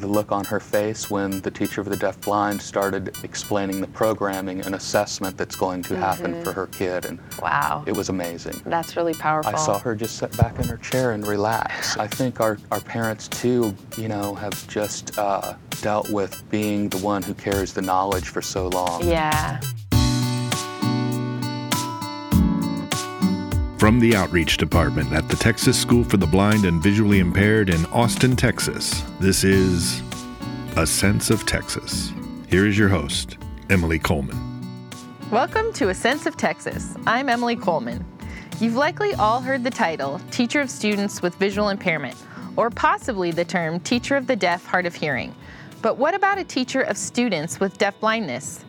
the 0.00 0.06
look 0.06 0.32
on 0.32 0.44
her 0.46 0.60
face 0.60 1.10
when 1.10 1.40
the 1.40 1.50
teacher 1.50 1.80
of 1.80 1.88
the 1.88 1.96
deaf-blind 1.96 2.60
started 2.60 3.16
explaining 3.24 3.80
the 3.80 3.86
programming 3.88 4.60
and 4.62 4.74
assessment 4.74 5.36
that's 5.36 5.56
going 5.56 5.82
to 5.84 5.96
happen 5.96 6.42
for 6.44 6.52
her 6.52 6.66
kid, 6.68 7.04
and 7.04 7.18
Wow. 7.40 7.84
it 7.86 7.92
was 7.96 8.08
amazing. 8.08 8.60
That's 8.66 8.96
really 8.96 9.14
powerful. 9.14 9.52
I 9.52 9.56
saw 9.56 9.78
her 9.78 9.94
just 9.94 10.16
sit 10.18 10.36
back 10.36 10.58
in 10.58 10.64
her 10.68 10.76
chair 10.78 11.12
and 11.12 11.26
relax. 11.26 11.96
I 11.96 12.06
think 12.06 12.40
our, 12.40 12.58
our 12.70 12.80
parents, 12.80 13.28
too, 13.28 13.74
you 13.96 14.08
know, 14.08 14.34
have 14.34 14.66
just 14.68 15.18
uh, 15.18 15.54
dealt 15.82 16.10
with 16.10 16.42
being 16.50 16.88
the 16.88 16.98
one 16.98 17.22
who 17.22 17.34
carries 17.34 17.72
the 17.72 17.82
knowledge 17.82 18.28
for 18.28 18.42
so 18.42 18.68
long. 18.68 19.06
Yeah. 19.06 19.60
From 23.78 24.00
the 24.00 24.16
Outreach 24.16 24.56
Department 24.56 25.12
at 25.12 25.28
the 25.28 25.36
Texas 25.36 25.78
School 25.78 26.02
for 26.02 26.16
the 26.16 26.26
Blind 26.26 26.64
and 26.64 26.82
Visually 26.82 27.18
Impaired 27.18 27.68
in 27.68 27.84
Austin, 27.86 28.34
Texas, 28.34 29.02
this 29.20 29.44
is 29.44 30.02
A 30.76 30.86
Sense 30.86 31.28
of 31.28 31.44
Texas. 31.44 32.10
Here 32.48 32.66
is 32.66 32.78
your 32.78 32.88
host, 32.88 33.36
Emily 33.68 33.98
Coleman. 33.98 34.38
Welcome 35.30 35.74
to 35.74 35.90
A 35.90 35.94
Sense 35.94 36.24
of 36.24 36.38
Texas. 36.38 36.94
I'm 37.06 37.28
Emily 37.28 37.54
Coleman. 37.54 38.02
You've 38.60 38.76
likely 38.76 39.12
all 39.16 39.42
heard 39.42 39.62
the 39.62 39.68
title 39.68 40.22
Teacher 40.30 40.62
of 40.62 40.70
Students 40.70 41.20
with 41.20 41.34
Visual 41.34 41.68
Impairment, 41.68 42.16
or 42.56 42.70
possibly 42.70 43.30
the 43.30 43.44
term 43.44 43.78
Teacher 43.80 44.16
of 44.16 44.26
the 44.26 44.36
Deaf, 44.36 44.64
Hard 44.64 44.86
of 44.86 44.94
Hearing. 44.94 45.34
But 45.82 45.98
what 45.98 46.14
about 46.14 46.38
a 46.38 46.44
teacher 46.44 46.80
of 46.80 46.96
students 46.96 47.60
with 47.60 47.76
deaf 47.76 48.00
blindness? 48.00 48.64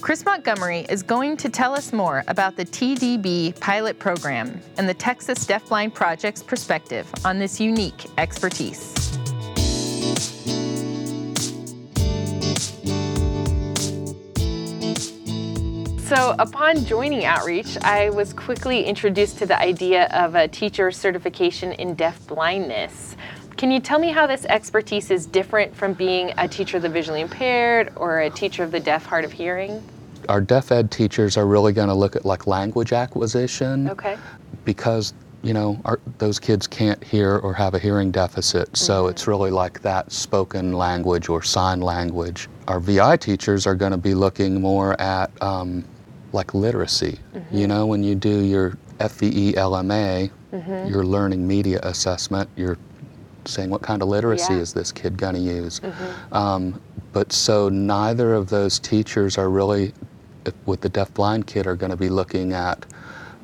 Chris 0.00 0.24
Montgomery 0.24 0.80
is 0.90 1.02
going 1.02 1.36
to 1.38 1.48
tell 1.48 1.74
us 1.74 1.92
more 1.92 2.24
about 2.28 2.56
the 2.56 2.64
TDB 2.64 3.58
pilot 3.60 3.98
program 3.98 4.60
and 4.76 4.88
the 4.88 4.94
Texas 4.94 5.46
Deafblind 5.46 5.94
Project's 5.94 6.42
perspective 6.42 7.10
on 7.24 7.38
this 7.38 7.60
unique 7.60 8.06
expertise. 8.18 8.92
So, 16.06 16.36
upon 16.38 16.84
joining 16.84 17.24
Outreach, 17.24 17.78
I 17.82 18.10
was 18.10 18.34
quickly 18.34 18.84
introduced 18.84 19.38
to 19.38 19.46
the 19.46 19.58
idea 19.58 20.06
of 20.08 20.34
a 20.34 20.46
teacher 20.46 20.90
certification 20.90 21.72
in 21.72 21.94
deaf 21.94 22.26
blindness. 22.26 23.13
Can 23.64 23.70
you 23.70 23.80
tell 23.80 23.98
me 23.98 24.10
how 24.10 24.26
this 24.26 24.44
expertise 24.44 25.10
is 25.10 25.24
different 25.24 25.74
from 25.74 25.94
being 25.94 26.34
a 26.36 26.46
teacher 26.46 26.76
of 26.76 26.82
the 26.82 26.88
visually 26.90 27.22
impaired 27.22 27.94
or 27.96 28.20
a 28.20 28.28
teacher 28.28 28.62
of 28.62 28.70
the 28.70 28.78
deaf 28.78 29.06
hard 29.06 29.24
of 29.24 29.32
hearing? 29.32 29.82
Our 30.28 30.42
deaf 30.42 30.70
ed 30.70 30.90
teachers 30.90 31.38
are 31.38 31.46
really 31.46 31.72
going 31.72 31.88
to 31.88 31.94
look 31.94 32.14
at 32.14 32.26
like 32.26 32.46
language 32.46 32.92
acquisition 32.92 33.88
Okay. 33.88 34.18
because 34.66 35.14
you 35.42 35.54
know 35.54 35.80
our, 35.86 35.98
those 36.18 36.38
kids 36.38 36.66
can't 36.66 37.02
hear 37.02 37.38
or 37.38 37.54
have 37.54 37.72
a 37.72 37.78
hearing 37.78 38.10
deficit. 38.10 38.76
So 38.76 39.04
mm-hmm. 39.04 39.12
it's 39.12 39.26
really 39.26 39.50
like 39.50 39.80
that 39.80 40.12
spoken 40.12 40.74
language 40.74 41.30
or 41.30 41.42
sign 41.42 41.80
language. 41.80 42.50
Our 42.68 42.80
vi 42.80 43.16
teachers 43.16 43.66
are 43.66 43.74
going 43.74 43.92
to 43.92 43.96
be 43.96 44.12
looking 44.12 44.60
more 44.60 45.00
at 45.00 45.30
um, 45.42 45.86
like 46.34 46.52
literacy. 46.52 47.18
Mm-hmm. 47.34 47.56
You 47.56 47.66
know 47.66 47.86
when 47.86 48.04
you 48.04 48.14
do 48.14 48.42
your 48.44 48.76
fve 49.00 49.54
lma 49.54 50.30
mm-hmm. 50.52 50.88
your 50.88 51.04
learning 51.04 51.44
media 51.48 51.80
assessment 51.82 52.48
you're 52.54 52.78
saying 53.48 53.70
what 53.70 53.82
kind 53.82 54.02
of 54.02 54.08
literacy 54.08 54.54
Yeah. 54.54 54.60
is 54.60 54.72
this 54.72 54.92
kid 54.92 55.16
going 55.16 55.34
to 55.34 55.40
use 55.40 55.80
um, 56.32 56.80
but 57.12 57.32
so 57.32 57.68
neither 57.68 58.34
of 58.34 58.48
those 58.48 58.78
teachers 58.78 59.38
are 59.38 59.50
really 59.50 59.92
with 60.66 60.80
the 60.80 60.88
deaf-blind 60.88 61.46
kid 61.46 61.66
are 61.66 61.76
going 61.76 61.90
to 61.90 61.96
be 61.96 62.08
looking 62.08 62.52
at 62.52 62.84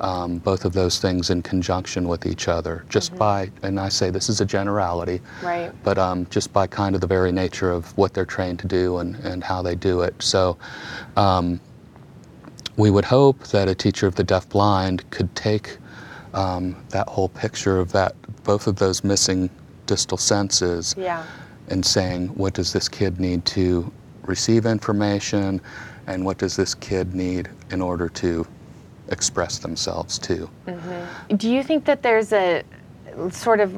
um, 0.01 0.39
both 0.39 0.65
of 0.65 0.73
those 0.73 0.99
things 0.99 1.29
in 1.29 1.43
conjunction 1.43 2.07
with 2.07 2.25
each 2.25 2.47
other, 2.47 2.83
just 2.89 3.15
by, 3.17 3.51
and 3.61 3.79
I 3.79 3.89
say 3.89 4.09
this 4.09 4.29
is 4.29 4.41
a 4.41 4.45
generality, 4.45 5.21
Right. 5.43 5.71
but 5.83 5.99
um, 5.99 6.25
just 6.31 6.51
by 6.51 6.65
kind 6.65 6.95
of 6.95 7.01
the 7.01 7.07
very 7.07 7.31
nature 7.31 7.69
of 7.71 7.95
what 7.99 8.15
they're 8.15 8.25
trained 8.25 8.57
to 8.59 8.67
do 8.67 8.97
and, 8.97 9.15
and 9.17 9.43
how 9.43 9.61
they 9.61 9.75
do 9.75 10.01
it. 10.01 10.15
So 10.19 10.57
um, 11.17 11.59
we 12.77 12.89
would 12.89 13.05
hope 13.05 13.43
that 13.49 13.67
a 13.67 13.75
teacher 13.75 14.07
of 14.07 14.15
the 14.15 14.23
deaf-blind 14.23 15.07
could 15.11 15.35
take 15.35 15.77
um, 16.33 16.75
that 16.89 17.07
whole 17.07 17.29
picture 17.29 17.79
of 17.79 17.91
that, 17.91 18.15
both 18.43 18.65
of 18.65 18.77
those 18.77 19.03
missing 19.03 19.51
distal 19.91 20.17
senses 20.17 20.95
Yeah. 20.97 21.21
and 21.67 21.85
saying, 21.85 22.29
what 22.29 22.53
does 22.53 22.71
this 22.71 22.87
kid 22.87 23.19
need 23.19 23.43
to 23.57 23.91
receive 24.23 24.65
information 24.65 25.59
and 26.07 26.23
what 26.23 26.37
does 26.37 26.55
this 26.55 26.73
kid 26.73 27.13
need 27.13 27.49
in 27.71 27.81
order 27.81 28.07
to 28.07 28.47
express 29.09 29.59
themselves 29.59 30.17
too? 30.17 30.49
Do 31.35 31.49
you 31.49 31.61
think 31.61 31.83
that 31.85 32.03
there's 32.03 32.31
a 32.31 32.63
sort 33.31 33.59
of 33.59 33.69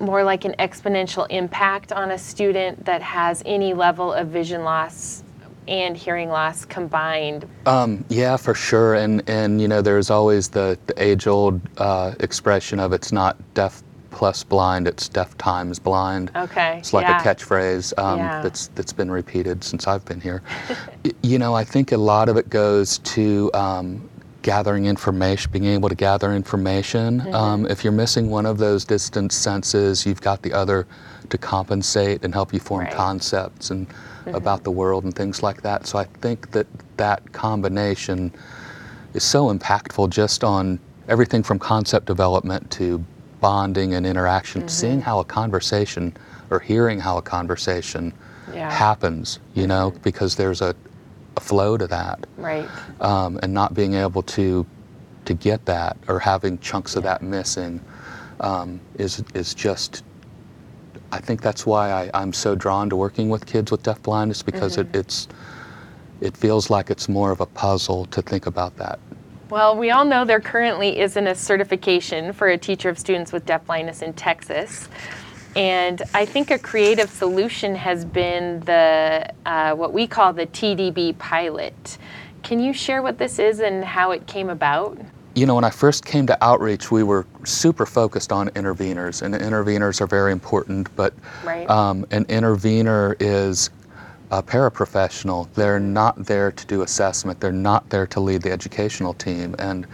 more 0.00 0.24
like 0.24 0.46
an 0.46 0.54
exponential 0.58 1.26
impact 1.28 1.92
on 1.92 2.10
a 2.10 2.16
student 2.16 2.86
that 2.86 3.02
has 3.02 3.42
any 3.44 3.74
level 3.74 4.14
of 4.14 4.28
vision 4.28 4.64
loss 4.64 5.22
and 5.68 5.94
hearing 5.94 6.30
loss 6.30 6.64
combined? 6.64 7.46
Um, 7.66 8.02
yeah, 8.08 8.38
for 8.38 8.54
sure. 8.54 8.94
And, 8.94 9.22
and 9.28 9.60
you 9.60 9.68
know, 9.68 9.82
there's 9.82 10.08
always 10.08 10.48
the, 10.48 10.78
the 10.86 10.94
age 11.02 11.26
old 11.26 11.60
uh, 11.76 12.14
expression 12.20 12.80
of 12.80 12.94
it's 12.94 13.12
not 13.12 13.36
deaf 13.52 13.82
plus 14.10 14.44
blind, 14.44 14.86
it's 14.86 15.08
deaf 15.08 15.36
times 15.38 15.78
blind. 15.78 16.30
Okay. 16.36 16.78
It's 16.78 16.92
like 16.92 17.06
yeah. 17.06 17.20
a 17.20 17.22
catchphrase 17.24 17.98
um, 17.98 18.18
Yeah. 18.18 18.42
that's 18.42 18.68
that's 18.68 18.92
been 18.92 19.10
repeated 19.10 19.62
since 19.64 19.86
I've 19.86 20.04
been 20.04 20.20
here. 20.20 20.42
You 21.22 21.38
know, 21.38 21.54
I 21.54 21.64
think 21.64 21.92
a 21.92 21.96
lot 21.96 22.28
of 22.28 22.36
it 22.36 22.50
goes 22.50 22.98
to 22.98 23.50
um, 23.54 24.08
gathering 24.42 24.86
information, 24.86 25.50
being 25.52 25.64
able 25.64 25.88
to 25.88 25.94
gather 25.94 26.32
information. 26.34 27.20
Mm-hmm. 27.20 27.34
Um, 27.34 27.66
if 27.66 27.84
you're 27.84 27.92
missing 27.92 28.28
one 28.30 28.44
of 28.46 28.58
those 28.58 28.84
distant 28.84 29.32
senses, 29.32 30.04
you've 30.04 30.20
got 30.20 30.42
the 30.42 30.52
other 30.52 30.86
to 31.30 31.38
compensate 31.38 32.24
and 32.24 32.34
help 32.34 32.52
you 32.52 32.60
form 32.60 32.84
Right. 32.84 32.92
concepts 32.92 33.70
and 33.70 33.86
about 34.26 34.64
the 34.64 34.70
world 34.70 35.04
and 35.04 35.14
things 35.14 35.42
like 35.42 35.62
that. 35.62 35.86
So 35.86 35.98
I 35.98 36.04
think 36.20 36.50
that 36.52 36.66
that 36.98 37.32
combination 37.32 38.32
is 39.14 39.24
so 39.24 39.52
impactful 39.54 40.10
just 40.10 40.44
on 40.44 40.78
everything 41.08 41.42
from 41.42 41.58
concept 41.58 42.06
development 42.06 42.70
to 42.72 43.04
bonding 43.40 43.94
and 43.94 44.06
interaction, 44.06 44.68
seeing 44.68 45.00
how 45.00 45.20
a 45.20 45.24
conversation 45.24 46.14
or 46.50 46.58
hearing 46.60 47.00
how 47.00 47.16
a 47.18 47.22
conversation 47.22 48.12
Yeah. 48.52 48.70
happens, 48.72 49.38
you 49.54 49.66
know, 49.66 49.92
because 50.02 50.34
there's 50.36 50.60
a, 50.60 50.74
a 51.36 51.40
flow 51.40 51.76
to 51.76 51.86
that. 51.86 52.26
Right. 52.36 52.68
Um, 53.00 53.38
and 53.42 53.54
not 53.54 53.74
being 53.74 53.94
able 53.94 54.22
to 54.22 54.66
to 55.26 55.34
get 55.34 55.64
that 55.66 55.96
or 56.08 56.18
having 56.18 56.58
chunks 56.58 56.96
of 56.96 57.02
that 57.04 57.22
missing 57.22 57.80
um, 58.40 58.80
is 58.98 59.22
is 59.34 59.54
just 59.54 60.02
I 61.12 61.18
think 61.20 61.42
that's 61.42 61.66
why 61.66 61.90
I, 61.90 62.10
I'm 62.14 62.32
so 62.32 62.54
drawn 62.54 62.88
to 62.90 62.96
working 62.96 63.28
with 63.30 63.44
kids 63.46 63.70
with 63.70 63.82
deaf 63.82 64.02
blindness 64.02 64.42
because 64.42 64.78
it, 64.78 64.88
it's 64.94 65.28
it 66.20 66.36
feels 66.36 66.70
like 66.70 66.90
it's 66.90 67.08
more 67.08 67.30
of 67.30 67.40
a 67.40 67.46
puzzle 67.46 68.06
to 68.06 68.22
think 68.22 68.46
about 68.46 68.76
that. 68.76 68.98
Well, 69.50 69.76
we 69.76 69.90
all 69.90 70.04
know 70.04 70.24
there 70.24 70.40
currently 70.40 71.00
isn't 71.00 71.26
a 71.26 71.34
certification 71.34 72.32
for 72.32 72.48
a 72.48 72.56
teacher 72.56 72.88
of 72.88 72.96
students 72.98 73.32
with 73.32 73.44
deaf 73.46 73.66
blindness 73.66 74.00
in 74.00 74.12
Texas. 74.12 74.88
And 75.56 76.00
I 76.14 76.24
think 76.24 76.52
a 76.52 76.58
creative 76.58 77.10
solution 77.10 77.74
has 77.74 78.04
been 78.04 78.60
the 78.60 79.28
uh, 79.44 79.74
what 79.74 79.92
we 79.92 80.06
call 80.06 80.32
the 80.32 80.46
TDB 80.46 81.18
pilot. 81.18 81.98
Can 82.44 82.60
you 82.60 82.72
share 82.72 83.02
what 83.02 83.18
this 83.18 83.40
is 83.40 83.58
and 83.58 83.84
how 83.84 84.12
it 84.12 84.24
came 84.28 84.50
about? 84.50 84.96
You 85.34 85.46
know, 85.46 85.56
when 85.56 85.64
I 85.64 85.70
first 85.70 86.04
came 86.04 86.28
to 86.28 86.38
outreach, 86.44 86.92
we 86.92 87.02
were 87.02 87.26
super 87.44 87.86
focused 87.86 88.30
on 88.30 88.50
interveners, 88.50 89.22
and 89.22 89.34
interveners 89.34 90.00
are 90.00 90.06
very 90.06 90.30
important. 90.30 90.94
But 90.94 91.12
Right. 91.44 91.68
um, 91.68 92.06
an 92.12 92.24
intervener 92.28 93.16
is 93.18 93.70
a 94.30 94.42
paraprofessional. 94.42 95.52
They're 95.54 95.80
not 95.80 96.24
there 96.24 96.52
to 96.52 96.66
do 96.66 96.82
assessment. 96.82 97.40
They're 97.40 97.52
not 97.52 97.88
there 97.90 98.06
to 98.08 98.20
lead 98.20 98.42
the 98.42 98.52
educational 98.52 99.14
team. 99.14 99.54
And 99.58 99.86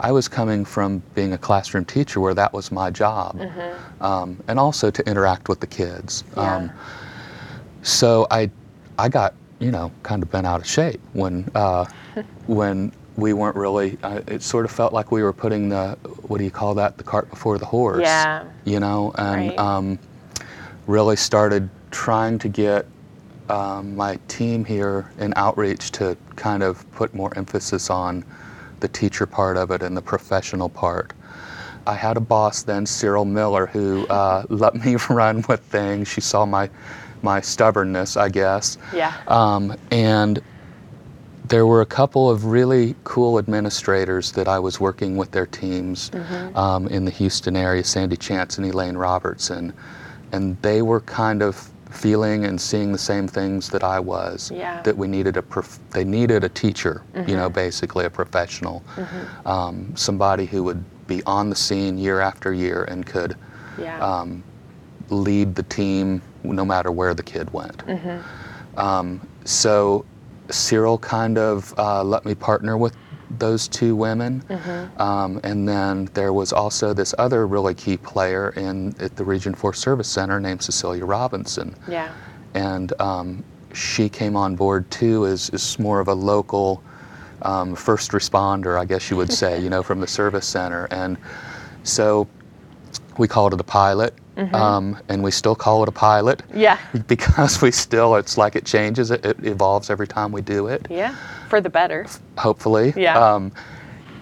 I 0.00 0.12
was 0.12 0.28
coming 0.28 0.64
from 0.64 1.02
being 1.14 1.32
a 1.32 1.38
classroom 1.38 1.84
teacher 1.84 2.20
where 2.20 2.34
that 2.34 2.52
was 2.52 2.72
my 2.72 2.90
job, 2.90 3.40
um, 4.00 4.40
and 4.48 4.58
also 4.58 4.90
to 4.90 5.08
interact 5.08 5.48
with 5.48 5.60
the 5.60 5.66
kids. 5.66 6.24
Yeah. 6.36 6.56
Um, 6.56 6.70
so 7.82 8.26
I, 8.30 8.50
I 8.98 9.08
got 9.08 9.34
you 9.60 9.70
know 9.70 9.92
kind 10.02 10.22
of 10.22 10.30
bent 10.30 10.46
out 10.46 10.60
of 10.60 10.66
shape 10.66 11.00
when 11.12 11.48
uh, 11.54 11.84
when 12.46 12.92
we 13.16 13.32
weren't 13.32 13.56
really. 13.56 13.98
Uh, 14.02 14.22
it 14.26 14.42
sort 14.42 14.64
of 14.64 14.70
felt 14.70 14.92
like 14.92 15.12
we 15.12 15.22
were 15.22 15.32
putting 15.32 15.68
the 15.68 15.96
what 16.22 16.38
do 16.38 16.44
you 16.44 16.50
call 16.50 16.74
that 16.74 16.98
the 16.98 17.04
cart 17.04 17.28
before 17.30 17.58
the 17.58 17.66
horse. 17.66 18.00
Yeah. 18.02 18.44
You 18.64 18.80
know, 18.80 19.12
and 19.16 19.50
Right. 19.50 19.58
um, 19.58 19.98
really 20.86 21.16
started 21.16 21.68
trying 21.92 22.38
to 22.40 22.48
get 22.48 22.86
um, 23.48 23.96
my 23.96 24.18
team 24.28 24.64
here 24.64 25.10
in 25.18 25.32
outreach 25.36 25.90
to 25.92 26.16
kind 26.36 26.62
of 26.62 26.90
put 26.92 27.14
more 27.14 27.36
emphasis 27.36 27.90
on 27.90 28.24
the 28.80 28.88
teacher 28.88 29.26
part 29.26 29.56
of 29.56 29.70
it 29.70 29.82
and 29.82 29.96
the 29.96 30.02
professional 30.02 30.68
part. 30.68 31.12
I 31.86 31.94
had 31.94 32.16
a 32.16 32.20
boss 32.20 32.62
then, 32.62 32.84
Cyral 32.84 33.28
Miller, 33.28 33.66
who 33.66 34.06
uh, 34.08 34.44
let 34.48 34.74
me 34.74 34.96
run 35.10 35.44
with 35.48 35.60
things. 35.60 36.08
She 36.08 36.20
saw 36.20 36.46
my 36.46 36.70
my 37.22 37.40
stubbornness, 37.40 38.16
I 38.16 38.28
guess. 38.28 38.78
Yeah. 38.92 39.14
Um, 39.28 39.76
and 39.92 40.42
there 41.44 41.66
were 41.66 41.80
a 41.80 41.86
couple 41.86 42.28
of 42.28 42.46
really 42.46 42.96
cool 43.04 43.38
administrators 43.38 44.32
that 44.32 44.48
I 44.48 44.58
was 44.58 44.80
working 44.80 45.16
with 45.16 45.30
their 45.30 45.46
teams 45.46 46.10
um, 46.56 46.88
in 46.88 47.04
the 47.04 47.12
Houston 47.12 47.56
area, 47.56 47.84
Sandy 47.84 48.16
Chance 48.16 48.58
and 48.58 48.66
Elaine 48.66 48.96
Robertson, 48.96 49.72
and 50.32 50.60
they 50.62 50.82
were 50.82 51.00
kind 51.00 51.42
of 51.42 51.70
feeling 51.92 52.44
and 52.46 52.60
seeing 52.60 52.90
the 52.92 52.98
same 52.98 53.28
things 53.28 53.68
that 53.68 53.84
I 53.84 54.00
was. 54.00 54.50
Yeah. 54.50 54.82
That 54.82 54.96
we 54.96 55.06
needed 55.08 55.36
a 55.36 55.42
prof- 55.42 55.78
they 55.90 56.04
needed 56.04 56.44
a 56.44 56.48
teacher, 56.48 57.02
you 57.26 57.36
know, 57.36 57.48
basically 57.48 58.04
a 58.06 58.10
professional, 58.10 58.82
um, 59.46 59.92
somebody 59.94 60.46
who 60.46 60.62
would 60.64 60.82
be 61.06 61.22
on 61.24 61.50
the 61.50 61.56
scene 61.56 61.98
year 61.98 62.20
after 62.20 62.52
year 62.52 62.84
and 62.84 63.04
could 63.06 63.36
Yeah. 63.78 63.98
um, 64.00 64.42
lead 65.10 65.54
the 65.54 65.62
team 65.64 66.22
no 66.42 66.64
matter 66.64 66.90
where 66.90 67.14
the 67.14 67.22
kid 67.22 67.52
went. 67.52 67.82
Um, 68.76 69.20
so 69.44 70.04
Cyral 70.48 71.00
kind 71.00 71.38
of 71.38 71.74
uh, 71.78 72.02
let 72.02 72.24
me 72.24 72.34
partner 72.34 72.76
with 72.76 72.96
those 73.38 73.68
two 73.68 73.94
women. 73.96 74.42
Um, 74.98 75.40
and 75.42 75.68
then 75.68 76.06
there 76.14 76.32
was 76.32 76.52
also 76.52 76.92
this 76.92 77.14
other 77.18 77.46
really 77.46 77.74
key 77.74 77.96
player 77.96 78.50
in 78.50 78.94
at 79.00 79.16
the 79.16 79.24
Region 79.24 79.54
4 79.54 79.72
Service 79.74 80.08
Center 80.08 80.40
named 80.40 80.62
Cecilia 80.62 81.04
Robinson. 81.04 81.74
yeah. 81.88 82.12
And 82.54 82.92
um, 83.00 83.44
she 83.72 84.08
came 84.08 84.36
on 84.36 84.56
board 84.56 84.90
too 84.90 85.26
as, 85.26 85.48
as 85.50 85.78
more 85.78 86.00
of 86.00 86.08
a 86.08 86.14
local 86.14 86.82
um, 87.42 87.74
first 87.74 88.12
responder, 88.12 88.78
I 88.78 88.84
guess 88.84 89.10
you 89.10 89.16
would 89.16 89.32
say, 89.32 89.60
you 89.60 89.70
know, 89.70 89.82
from 89.82 90.00
the 90.00 90.06
service 90.06 90.46
center. 90.46 90.86
And 90.90 91.16
so 91.82 92.28
we 93.18 93.28
called 93.28 93.54
it 93.54 93.60
a 93.60 93.64
pilot, 93.64 94.14
um, 94.54 94.96
and 95.08 95.22
we 95.22 95.30
still 95.30 95.54
call 95.54 95.82
it 95.82 95.88
a 95.88 95.92
pilot 95.92 96.42
Yeah. 96.54 96.78
because 97.06 97.60
we 97.62 97.70
still, 97.70 98.16
it's 98.16 98.36
like 98.38 98.56
it 98.56 98.64
changes, 98.64 99.10
it, 99.10 99.24
it 99.24 99.44
evolves 99.44 99.90
every 99.90 100.06
time 100.08 100.32
we 100.32 100.40
do 100.42 100.66
it, 100.68 100.86
Yeah. 100.90 101.14
For 101.48 101.60
the 101.60 101.70
better. 101.70 102.06
hopefully. 102.38 102.92
Yeah. 102.96 103.18
Um, 103.18 103.52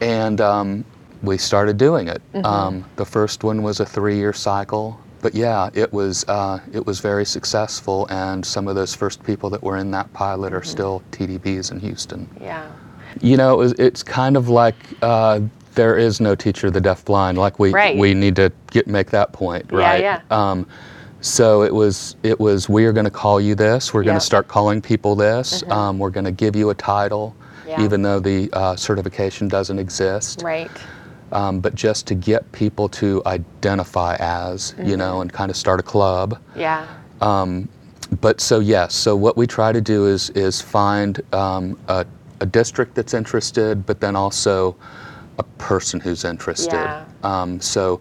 and 0.00 0.40
um, 0.40 0.84
we 1.22 1.38
started 1.38 1.76
doing 1.76 2.08
it. 2.08 2.20
Mm-hmm. 2.32 2.44
Um, 2.46 2.84
the 2.96 3.04
first 3.04 3.44
one 3.44 3.62
was 3.62 3.80
a 3.80 3.86
three-year 3.86 4.32
cycle, 4.32 4.98
but 5.22 5.34
yeah, 5.34 5.68
it 5.74 5.92
was 5.92 6.24
uh, 6.28 6.58
it 6.72 6.84
was 6.86 6.98
very 7.00 7.26
successful. 7.26 8.06
And 8.08 8.44
some 8.44 8.66
of 8.68 8.74
those 8.74 8.94
first 8.94 9.22
people 9.22 9.50
that 9.50 9.62
were 9.62 9.76
in 9.76 9.90
that 9.92 10.10
pilot 10.14 10.48
Mm-hmm. 10.48 10.56
are 10.56 10.64
still 10.64 11.02
TDBs 11.12 11.70
in 11.72 11.78
Houston. 11.80 12.26
Yeah. 12.40 12.70
You 13.20 13.36
know, 13.36 13.52
it 13.54 13.58
was, 13.58 13.72
it's 13.72 14.02
kind 14.02 14.36
of 14.36 14.48
like 14.48 14.76
uh, 15.02 15.40
there 15.74 15.96
is 15.96 16.20
no 16.20 16.34
teacher 16.34 16.66
of 16.68 16.72
the 16.72 16.80
deaf-blind. 16.80 17.38
Like 17.38 17.58
we 17.58 17.70
Right. 17.72 17.96
we 17.96 18.14
need 18.14 18.36
to 18.36 18.50
get 18.70 18.86
make 18.86 19.10
that 19.10 19.32
point, 19.32 19.66
right? 19.70 20.00
yeah. 20.00 20.20
Um, 20.30 20.66
so 21.20 21.62
it 21.62 21.74
was 21.74 22.16
it 22.22 22.38
was 22.40 22.68
we 22.68 22.84
are 22.86 22.92
going 22.92 23.04
to 23.04 23.10
call 23.10 23.40
you 23.40 23.54
this. 23.54 23.92
We're 23.94 24.02
going 24.02 24.14
Yep. 24.14 24.20
to 24.22 24.26
start 24.26 24.48
calling 24.48 24.80
people 24.80 25.14
this. 25.14 25.62
Um, 25.70 25.98
we're 25.98 26.10
going 26.10 26.24
to 26.24 26.32
give 26.32 26.56
you 26.56 26.70
a 26.70 26.74
title, 26.74 27.34
Yeah. 27.68 27.82
even 27.82 28.02
though 28.02 28.20
the 28.20 28.48
uh, 28.52 28.76
certification 28.76 29.48
doesn't 29.48 29.78
exist. 29.78 30.42
Right. 30.42 30.70
Um, 31.32 31.60
but 31.60 31.74
just 31.76 32.06
to 32.08 32.14
get 32.14 32.50
people 32.52 32.88
to 32.88 33.22
identify 33.26 34.16
as, 34.18 34.74
you 34.82 34.96
know, 34.96 35.20
and 35.20 35.32
kind 35.32 35.48
of 35.50 35.56
start 35.56 35.78
a 35.78 35.82
club. 35.82 36.38
Yeah. 36.56 36.86
Um, 37.20 37.68
But 38.20 38.40
so 38.40 38.58
yes, 38.58 38.92
so 38.94 39.14
what 39.14 39.36
we 39.36 39.46
try 39.46 39.70
to 39.72 39.80
do 39.80 40.06
is 40.06 40.30
is 40.30 40.60
find 40.60 41.20
um, 41.32 41.78
a, 41.86 42.04
a 42.40 42.46
district 42.46 42.96
that's 42.96 43.14
interested, 43.14 43.86
but 43.86 44.00
then 44.00 44.16
also 44.16 44.74
a 45.40 45.42
person 45.58 45.98
who's 46.00 46.24
interested. 46.24 46.72
Yeah. 46.72 47.04
Um, 47.24 47.60
so 47.60 48.00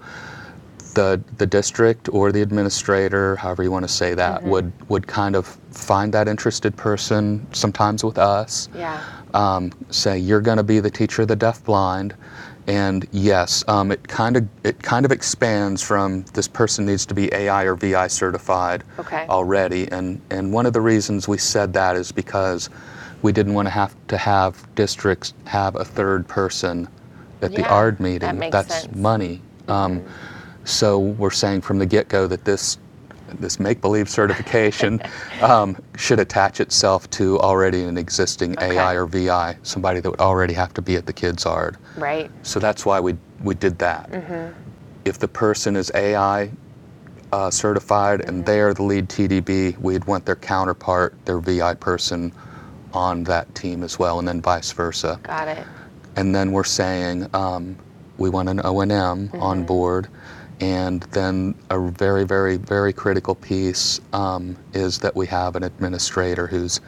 the 0.94 1.22
the 1.38 1.46
district 1.46 2.10
or 2.12 2.32
the 2.32 2.42
administrator, 2.42 3.36
however 3.38 3.64
you 3.64 3.72
want 3.72 3.86
to 3.88 3.94
say 4.02 4.14
that, 4.16 4.42
Mm-hmm. 4.42 4.50
would 4.50 4.90
would 4.90 5.08
kind 5.08 5.36
of 5.36 5.46
find 5.72 6.14
that 6.14 6.28
interested 6.28 6.76
person, 6.76 7.46
sometimes 7.52 8.04
with 8.04 8.18
us. 8.18 8.70
Yeah. 8.76 9.02
Um, 9.34 9.72
say 9.90 10.18
you're 10.18 10.42
going 10.42 10.58
to 10.58 10.64
be 10.64 10.80
the 10.80 10.90
teacher 10.90 11.22
of 11.22 11.28
the 11.28 11.36
deaf-blind, 11.36 12.16
and 12.66 13.08
yes, 13.12 13.64
um, 13.68 13.92
it 13.92 14.02
kind 14.08 14.36
of 14.38 14.48
it 14.64 14.82
kind 14.82 15.06
of 15.06 15.12
expands 15.12 15.82
from 15.84 16.24
this 16.34 16.48
person 16.48 16.86
needs 16.86 17.06
to 17.06 17.14
be 17.14 17.32
AI 17.34 17.64
or 17.66 17.76
VI 17.76 18.08
certified 18.08 18.84
Okay. 19.00 19.26
already, 19.30 19.88
and 19.92 20.20
and 20.32 20.52
one 20.52 20.66
of 20.66 20.74
the 20.74 20.82
reasons 20.82 21.28
we 21.28 21.38
said 21.38 21.74
that 21.74 21.96
is 21.96 22.12
because 22.12 22.70
we 23.22 23.32
didn't 23.32 23.54
want 23.54 23.68
to 23.68 23.72
have 23.82 23.94
to 24.08 24.18
have 24.18 24.52
districts 24.76 25.34
have 25.46 25.76
a 25.76 25.86
third 25.86 26.28
person 26.28 26.88
at 27.42 27.52
the 27.54 27.62
Yeah, 27.62 27.74
ARD 27.74 27.98
that 27.98 28.04
meeting. 28.04 28.40
makes 28.40 28.52
That's 28.54 28.74
sense. 28.82 28.88
Mm-hmm. 28.88 29.02
money. 29.02 29.42
Um, 29.68 30.04
so 30.66 31.00
we're 31.00 31.32
saying 31.32 31.62
from 31.62 31.80
the 31.80 31.86
get-go 31.86 32.28
that 32.28 32.46
this 32.46 32.78
this 33.40 33.60
make-believe 33.60 34.10
certification 34.10 35.00
um, 35.44 35.78
should 35.96 36.20
attach 36.20 36.60
itself 36.60 37.08
to 37.12 37.40
already 37.42 37.84
an 37.84 37.96
existing 37.96 38.54
Okay. 38.58 38.76
AI 38.80 38.96
or 38.96 39.06
VI, 39.06 39.56
somebody 39.62 40.00
that 40.00 40.10
would 40.10 40.20
already 40.20 40.54
have 40.56 40.74
to 40.74 40.82
be 40.82 40.96
at 40.96 41.06
the 41.06 41.14
kids 41.14 41.46
ARD. 41.46 41.78
Right. 41.96 42.32
So 42.42 42.60
that's 42.60 42.88
why 42.88 43.00
we 43.00 43.16
we 43.44 43.54
did 43.54 43.78
that. 43.80 44.10
Mm-hmm. 44.12 44.60
If 45.06 45.20
the 45.20 45.28
person 45.28 45.76
is 45.76 45.92
AI 45.94 46.50
uh, 47.32 47.52
certified 47.52 48.22
Mm-hmm. 48.22 48.30
and 48.30 48.46
they 48.48 48.62
are 48.62 48.74
the 48.74 48.82
lead 48.84 49.10
TDB, 49.10 49.78
we'd 49.78 50.06
want 50.06 50.26
their 50.26 50.36
counterpart, 50.36 51.14
their 51.26 51.38
VI 51.40 51.76
person, 51.76 52.32
on 52.94 53.24
that 53.26 53.54
team 53.54 53.84
as 53.84 54.00
well, 54.00 54.18
and 54.18 54.28
then 54.28 54.42
vice 54.42 54.72
versa. 54.72 55.20
Got 55.22 55.48
it. 55.50 55.68
And 56.20 56.36
then 56.36 56.52
we're 56.52 56.66
saying 56.66 57.34
um, 57.34 57.78
we 58.18 58.30
want 58.30 58.50
an 58.50 58.60
O 58.66 58.82
and 58.82 58.92
M 58.92 59.30
on 59.36 59.64
board, 59.64 60.10
and 60.60 61.02
then 61.14 61.56
a 61.70 61.80
very, 61.80 62.26
very, 62.26 62.58
very 62.58 62.92
critical 62.92 63.36
piece 63.36 64.02
um, 64.12 64.58
is 64.74 65.00
that 65.00 65.16
we 65.16 65.28
have 65.28 65.56
an 65.56 65.64
administrator 65.64 66.46
who's 66.46 66.82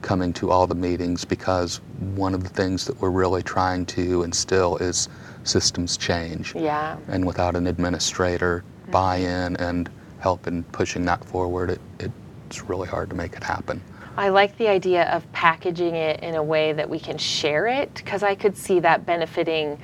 coming 0.00 0.32
to 0.32 0.50
all 0.50 0.66
the 0.66 0.74
meetings 0.74 1.26
because 1.26 1.82
one 2.14 2.32
of 2.32 2.44
the 2.44 2.48
things 2.48 2.86
that 2.86 2.98
we're 2.98 3.10
really 3.10 3.42
trying 3.42 3.84
to 3.84 4.22
instill 4.22 4.78
is 4.78 5.10
systems 5.44 5.98
change. 5.98 6.54
Yeah. 6.54 6.96
And 7.08 7.26
without 7.26 7.56
an 7.56 7.66
administrator 7.66 8.64
buy-in 8.90 9.56
and 9.56 9.90
help 10.20 10.46
in 10.46 10.62
pushing 10.62 11.04
that 11.04 11.22
forward, 11.26 11.68
it, 11.98 12.10
it's 12.48 12.62
really 12.64 12.88
hard 12.88 13.10
to 13.10 13.16
make 13.16 13.34
it 13.34 13.42
happen. 13.42 13.82
I 14.18 14.30
like 14.30 14.58
the 14.58 14.66
idea 14.66 15.04
of 15.12 15.30
packaging 15.30 15.94
it 15.94 16.24
in 16.24 16.34
a 16.34 16.42
way 16.42 16.72
that 16.72 16.90
we 16.90 16.98
can 16.98 17.18
share 17.18 17.68
it 17.68 17.94
because 17.94 18.24
I 18.24 18.34
could 18.34 18.56
see 18.56 18.80
that 18.80 19.06
benefiting 19.06 19.78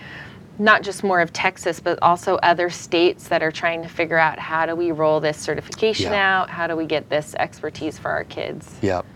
not 0.58 0.82
just 0.82 1.04
more 1.04 1.20
of 1.20 1.32
Texas, 1.32 1.78
but 1.78 2.00
also 2.02 2.34
other 2.36 2.69
states 2.69 3.28
that 3.28 3.44
are 3.44 3.52
trying 3.52 3.81
to 3.84 3.88
figure 3.88 4.19
out 4.19 4.40
how 4.40 4.66
do 4.66 4.75
we 4.75 4.90
roll 4.90 5.20
this 5.20 5.38
certification 5.38 6.10
Yeah. 6.10 6.40
out? 6.40 6.50
How 6.50 6.66
do 6.66 6.75
we 6.75 6.84
get 6.84 7.08
this 7.08 7.36
expertise 7.38 7.96
for 7.96 8.10
our 8.10 8.25
kids? 8.25 8.75
Yep. 8.82 9.06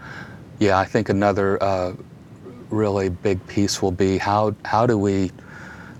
Yeah, 0.61 0.79
I 0.79 0.85
think 0.85 1.09
another 1.09 1.61
uh, 1.61 1.94
really 2.70 3.09
big 3.09 3.44
piece 3.49 3.82
will 3.82 3.91
be 3.91 4.19
how 4.19 4.55
how 4.65 4.87
do 4.87 4.97
we 4.97 5.32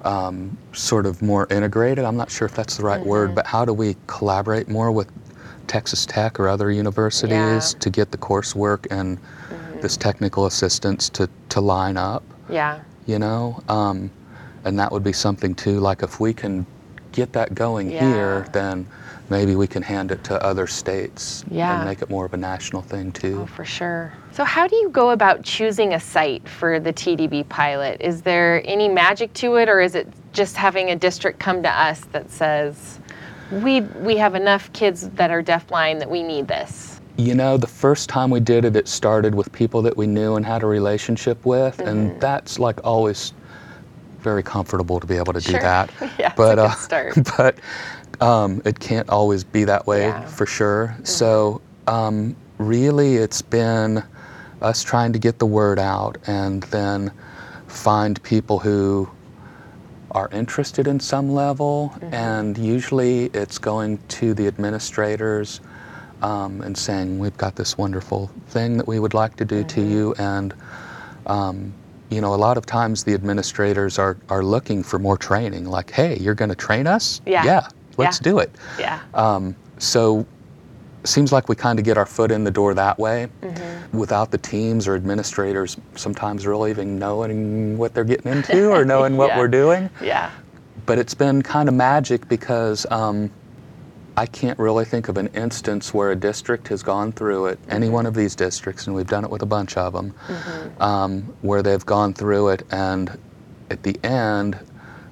um, 0.05 0.57
sort 0.73 1.07
of 1.07 1.23
more 1.23 1.49
integrated? 1.51 2.05
I'm 2.05 2.17
not 2.17 2.31
sure 2.31 2.47
if 2.47 2.55
that's 2.55 2.77
the 2.77 2.85
right 2.85 3.05
word, 3.05 3.35
but 3.35 3.47
how 3.49 3.65
do 3.65 3.73
we 3.73 3.97
collaborate 4.07 4.69
more 4.69 4.93
with 4.93 5.11
Texas 5.69 6.05
Tech 6.07 6.41
or 6.41 6.49
other 6.49 6.71
universities 6.73 7.31
Yeah. 7.31 7.79
to 7.79 7.91
get 7.91 8.11
the 8.11 8.19
coursework 8.19 8.87
and 8.91 9.19
this 9.81 9.97
technical 9.97 10.47
assistance 10.47 11.09
to, 11.11 11.29
to 11.51 11.61
line 11.61 11.97
up? 11.97 12.25
Yeah. 12.51 12.81
you 13.07 13.19
know 13.19 13.63
um, 13.69 14.11
and 14.65 14.79
that 14.79 14.91
would 14.91 15.05
be 15.05 15.13
something 15.13 15.55
too 15.55 15.81
like 15.81 16.03
if 16.03 16.19
we 16.19 16.33
can 16.33 16.67
get 17.13 17.33
that 17.35 17.55
going 17.55 17.91
Yeah. 17.91 18.01
here 18.13 18.47
then 18.53 18.87
maybe 19.31 19.55
we 19.55 19.67
can 19.67 19.83
hand 19.83 20.11
it 20.11 20.25
to 20.25 20.43
other 20.43 20.67
states 20.67 21.45
Yeah. 21.51 21.77
and 21.77 21.85
make 21.89 22.01
it 22.01 22.09
more 22.09 22.25
of 22.25 22.33
a 22.33 22.39
national 22.39 22.81
thing 22.83 23.13
too 23.13 23.41
Oh, 23.43 23.47
for 23.47 23.65
sure. 23.67 24.13
So, 24.33 24.45
how 24.45 24.67
do 24.67 24.77
you 24.77 24.89
go 24.89 25.11
about 25.11 25.43
choosing 25.43 25.93
a 25.95 26.01
site 26.01 26.49
for 26.49 26.81
the 26.81 26.93
TDB 26.93 27.47
pilot? 27.49 28.01
Is 28.01 28.23
there 28.23 28.63
any 28.65 28.89
magic 28.89 29.33
to 29.35 29.57
it, 29.57 29.69
or 29.69 29.81
is 29.83 29.95
it 29.95 30.07
just 30.33 30.57
having 30.57 30.91
a 30.91 30.97
district 30.97 31.39
come 31.41 31.63
to 31.65 31.69
us 31.71 32.01
that 32.13 32.31
says, 32.31 33.01
we, 33.51 33.81
we 33.81 34.17
have 34.17 34.35
enough 34.35 34.73
kids 34.73 35.09
that 35.11 35.31
are 35.31 35.43
deafblind 35.43 35.99
that 36.01 36.11
we 36.11 36.23
need 36.23 36.49
this? 36.49 36.95
you 37.21 37.35
know 37.35 37.57
the 37.57 37.67
first 37.67 38.09
time 38.09 38.31
we 38.31 38.39
did 38.39 38.65
it 38.65 38.77
it 38.77 38.87
started 38.87 39.35
with 39.35 39.51
people 39.53 39.83
that 39.83 39.97
we 39.97 40.07
knew 40.07 40.37
and 40.37 40.47
had 40.47 40.63
a 40.63 40.67
relationship 40.67 41.45
with 41.45 41.77
Mm-hmm. 41.79 41.89
and 41.89 42.21
that's 42.21 42.61
like 42.61 42.79
always 42.85 43.33
very 44.21 44.43
comfortable 44.45 45.01
to 45.01 45.07
be 45.07 45.17
able 45.17 45.33
to 45.33 45.41
do 45.41 45.51
Sure. 45.51 45.61
that 45.61 45.91
Yeah, 46.19 46.33
but 46.37 46.55
good 46.55 46.59
uh, 46.61 46.71
start. 46.77 47.15
but 47.37 47.59
um, 48.21 48.63
it 48.65 48.79
can't 48.79 49.09
always 49.11 49.43
be 49.43 49.65
that 49.65 49.85
way 49.87 50.03
Yeah. 50.03 50.21
Mm-hmm. 50.21 50.29
for 50.31 50.47
sure. 50.47 50.97
So 51.03 51.61
um, 51.89 52.37
really, 52.59 53.17
it's 53.17 53.43
been 53.43 54.05
us 54.63 54.85
trying 54.85 55.13
to 55.13 55.19
get 55.19 55.41
the 55.41 55.47
word 55.47 55.81
out 55.81 56.19
and 56.29 56.63
then 56.65 57.11
find 57.67 58.23
people 58.23 58.61
who 58.61 59.09
are 60.11 60.29
interested 60.33 60.87
in 60.89 61.01
some 61.01 61.31
level, 61.33 61.93
Mm-hmm. 61.97 62.15
and 62.15 62.59
usually 62.59 63.27
it's 63.27 63.59
going 63.59 63.99
to 64.09 64.35
the 64.35 64.47
administrators 64.47 65.61
um, 66.23 66.61
and 66.63 66.77
saying, 66.77 67.19
"We've 67.19 67.37
got 67.37 67.57
this 67.57 67.77
wonderful 67.79 68.31
thing 68.49 68.77
that 68.79 68.87
we 68.89 68.99
would 68.99 69.15
like 69.15 69.37
to 69.37 69.45
do 69.45 69.63
to 69.65 69.81
Mm-hmm. 69.81 69.91
you," 69.91 70.15
and 70.19 70.55
um, 71.27 71.73
you 72.11 72.21
know, 72.23 72.35
a 72.35 72.37
lot 72.37 72.57
of 72.57 72.65
times 72.65 73.05
the 73.05 73.13
administrators 73.13 73.99
are, 73.99 74.17
are 74.31 74.43
looking 74.43 74.83
for 74.83 74.99
more 74.99 75.19
training, 75.19 75.67
like, 75.67 75.91
hey, 75.91 76.17
you're 76.19 76.35
going 76.35 76.49
to 76.49 76.55
train 76.57 76.87
us? 76.87 77.21
Yeah. 77.27 77.45
Yeah, 77.45 77.69
let's 77.99 78.19
Yeah. 78.19 78.23
do 78.33 78.39
it. 78.39 78.51
Yeah. 78.79 79.01
Um, 79.13 79.55
so 79.77 80.25
seems 81.05 81.33
like 81.33 81.49
we 81.49 81.55
kind 81.55 81.79
of 81.79 81.85
get 81.85 81.97
our 81.97 82.07
foot 82.07 82.31
in 82.31 82.45
the 82.45 82.51
door 82.51 82.75
that 82.75 82.99
way 82.99 83.29
Mm-hmm. 83.43 83.99
without 83.99 84.31
the 84.31 84.39
teams 84.39 84.87
or 84.89 84.95
administrators 84.95 85.77
sometimes 85.95 86.47
really 86.47 86.71
even 86.71 86.99
knowing 86.99 87.79
what 87.79 87.95
they're 87.95 88.05
getting 88.05 88.33
into 88.33 88.71
or 88.71 88.85
knowing 88.85 89.17
what 89.17 89.29
Yeah. 89.31 89.39
we're 89.39 89.49
doing. 89.49 89.91
Yeah. 90.03 90.31
But 90.87 90.99
it's 90.99 91.15
been 91.15 91.43
kind 91.43 91.69
of 91.69 91.75
magic 91.75 92.29
because 92.29 92.85
um, 92.91 93.31
I 94.17 94.27
can't 94.27 94.59
really 94.59 94.85
think 94.85 95.09
of 95.09 95.17
an 95.17 95.29
instance 95.29 95.95
where 95.95 96.11
a 96.11 96.17
district 96.17 96.69
has 96.69 96.83
gone 96.83 97.13
through 97.13 97.47
it, 97.47 97.59
any 97.69 97.89
one 97.89 98.05
of 98.07 98.15
these 98.15 98.35
districts, 98.35 98.87
and 98.87 98.97
we've 98.97 99.07
done 99.07 99.25
it 99.25 99.31
with 99.31 99.43
a 99.43 99.47
bunch 99.47 99.77
of 99.77 99.93
them, 99.93 100.15
um, 100.81 101.23
where 101.43 101.63
they've 101.63 101.85
gone 101.87 102.13
through 102.15 102.49
it 102.49 102.67
and 102.71 103.17
at 103.71 103.83
the 103.83 103.97
end, 104.03 104.59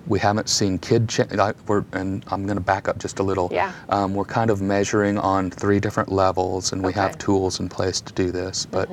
we 0.07 0.19
haven't 0.19 0.49
seen 0.49 0.79
kid 0.79 1.09
change. 1.09 1.33
We're, 1.67 1.85
and 1.93 2.25
I'm 2.29 2.45
going 2.47 2.57
to 2.57 2.63
back 2.63 2.89
up 2.89 2.99
just 2.99 3.19
a 3.19 3.23
little. 3.23 3.49
Yeah. 3.53 3.73
Um, 3.89 4.15
we're 4.15 4.25
kind 4.25 4.51
of 4.51 4.61
measuring 4.63 5.19
on 5.19 5.51
three 5.51 5.81
different 5.81 6.11
levels, 6.13 6.73
and 6.73 6.85
we 6.85 6.93
have 6.93 7.19
tools 7.19 7.59
in 7.61 7.69
place 7.69 8.01
to 8.03 8.13
do 8.13 8.31
this. 8.31 8.67
But 8.67 8.89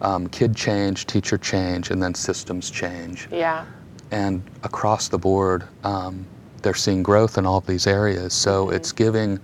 um, 0.00 0.28
kid 0.28 0.54
change, 0.54 1.06
teacher 1.06 1.38
change, 1.38 1.90
and 1.90 2.02
then 2.02 2.14
systems 2.14 2.70
change 2.70 3.28
Yeah. 3.30 3.64
and 4.10 4.42
across 4.62 5.08
the 5.08 5.18
board, 5.18 5.64
um, 5.84 6.26
they're 6.62 6.74
seeing 6.74 7.02
growth 7.02 7.38
in 7.38 7.46
all 7.46 7.58
of 7.58 7.66
these 7.66 7.86
areas. 7.86 8.32
So 8.32 8.66
Mm-hmm. 8.66 8.76
it's 8.76 8.92
giving 8.92 9.40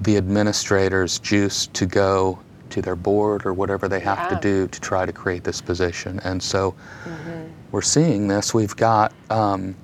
the 0.00 0.16
administrators 0.16 1.18
juice 1.18 1.66
to 1.68 1.86
go 1.86 2.38
to 2.70 2.80
their 2.80 2.96
board 2.96 3.44
or 3.44 3.52
whatever 3.52 3.88
they 3.88 4.00
have 4.00 4.28
to 4.28 4.38
do 4.40 4.66
to 4.68 4.80
try 4.80 5.04
to 5.04 5.12
create 5.12 5.44
this 5.44 5.60
position. 5.60 6.20
And 6.24 6.42
so 6.42 6.74
Mm-hmm. 7.04 7.48
we're 7.72 7.82
seeing 7.82 8.26
this. 8.28 8.52
We've 8.54 8.74
got 8.76 9.12
um, 9.30 9.74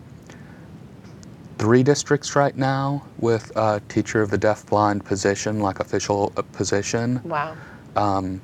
three 1.59 1.83
districts 1.83 2.37
right 2.37 2.57
now 2.57 3.03
with 3.19 3.51
a 3.57 3.81
teacher 3.89 4.21
of 4.23 4.31
the 4.31 4.39
deaf-blind 4.39 5.05
position, 5.05 5.61
like 5.61 5.81
official 5.81 6.33
uh, 6.37 6.43
position. 6.43 7.21
Wow. 7.25 7.57
Um, 7.97 8.41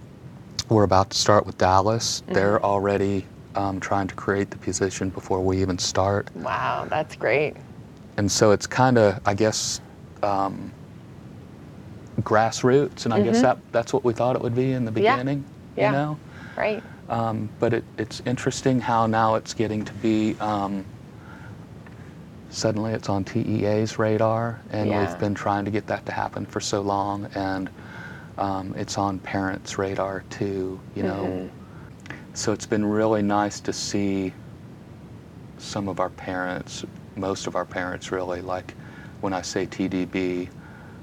we're 0.69 0.85
about 0.85 1.11
to 1.11 1.19
start 1.19 1.45
with 1.45 1.59
Dallas. 1.59 2.23
Mm-hmm. 2.23 2.33
They're 2.35 2.65
already 2.65 3.27
um, 3.55 3.81
trying 3.81 4.09
to 4.09 4.15
create 4.15 4.51
the 4.51 4.57
position 4.57 5.11
before 5.11 5.41
we 5.43 5.61
even 5.61 5.79
start. 5.79 6.35
Wow, 6.37 6.87
that's 6.89 7.15
great. 7.17 7.55
And 8.17 8.31
so 8.31 8.51
it's 8.53 8.67
kind 8.67 8.97
of, 8.97 9.21
I 9.27 9.35
guess, 9.35 9.81
um, 10.23 10.73
grassroots, 12.21 13.05
and 13.05 13.13
I 13.13 13.21
guess 13.23 13.41
that 13.43 13.59
that's 13.73 13.93
what 13.93 14.05
we 14.05 14.13
thought 14.13 14.37
it 14.37 14.43
would 14.43 14.55
be 14.55 14.73
in 14.73 14.85
the 14.85 14.91
Mm-hmm. 14.91 15.03
Yeah. 15.03 15.17
beginning. 15.17 15.45
Yeah. 15.77 15.87
You 15.87 15.93
know, 15.93 16.19
Right. 16.57 16.83
um, 17.09 17.49
but 17.59 17.73
it, 17.73 17.85
it's 17.99 18.21
interesting 18.27 18.81
how 18.81 19.07
now 19.07 19.35
it's 19.37 19.55
getting 19.55 19.85
to 19.85 19.93
be. 19.95 20.37
Suddenly, 22.53 22.93
it's 22.93 23.09
on 23.09 23.25
TEA's 23.25 23.99
radar, 23.99 24.61
and 24.71 24.91
Yeah. 24.91 25.01
we've 25.01 25.19
been 25.19 25.35
trying 25.35 25.65
to 25.65 25.71
get 25.71 25.87
that 25.87 26.05
to 26.05 26.13
happen 26.13 26.45
for 26.45 26.61
so 26.61 26.83
long, 26.83 27.27
and 27.35 27.71
um, 28.37 28.75
it's 28.77 28.99
on 28.99 29.19
parents' 29.21 29.79
radar 29.79 30.23
too. 30.29 30.79
You 30.95 31.03
know, 31.03 31.25
Mm-hmm. 31.25 32.15
so 32.35 32.53
it's 32.53 32.67
been 32.67 32.85
really 32.85 33.23
nice 33.23 33.59
to 33.61 33.73
see 33.73 34.35
some 35.57 35.89
of 35.89 35.99
our 35.99 36.11
parents, 36.11 36.85
most 37.17 37.47
of 37.47 37.57
our 37.57 37.65
parents, 37.65 38.13
really 38.13 38.43
like 38.43 38.75
when 39.23 39.33
I 39.33 39.41
say 39.41 39.67
TDB, 39.67 40.49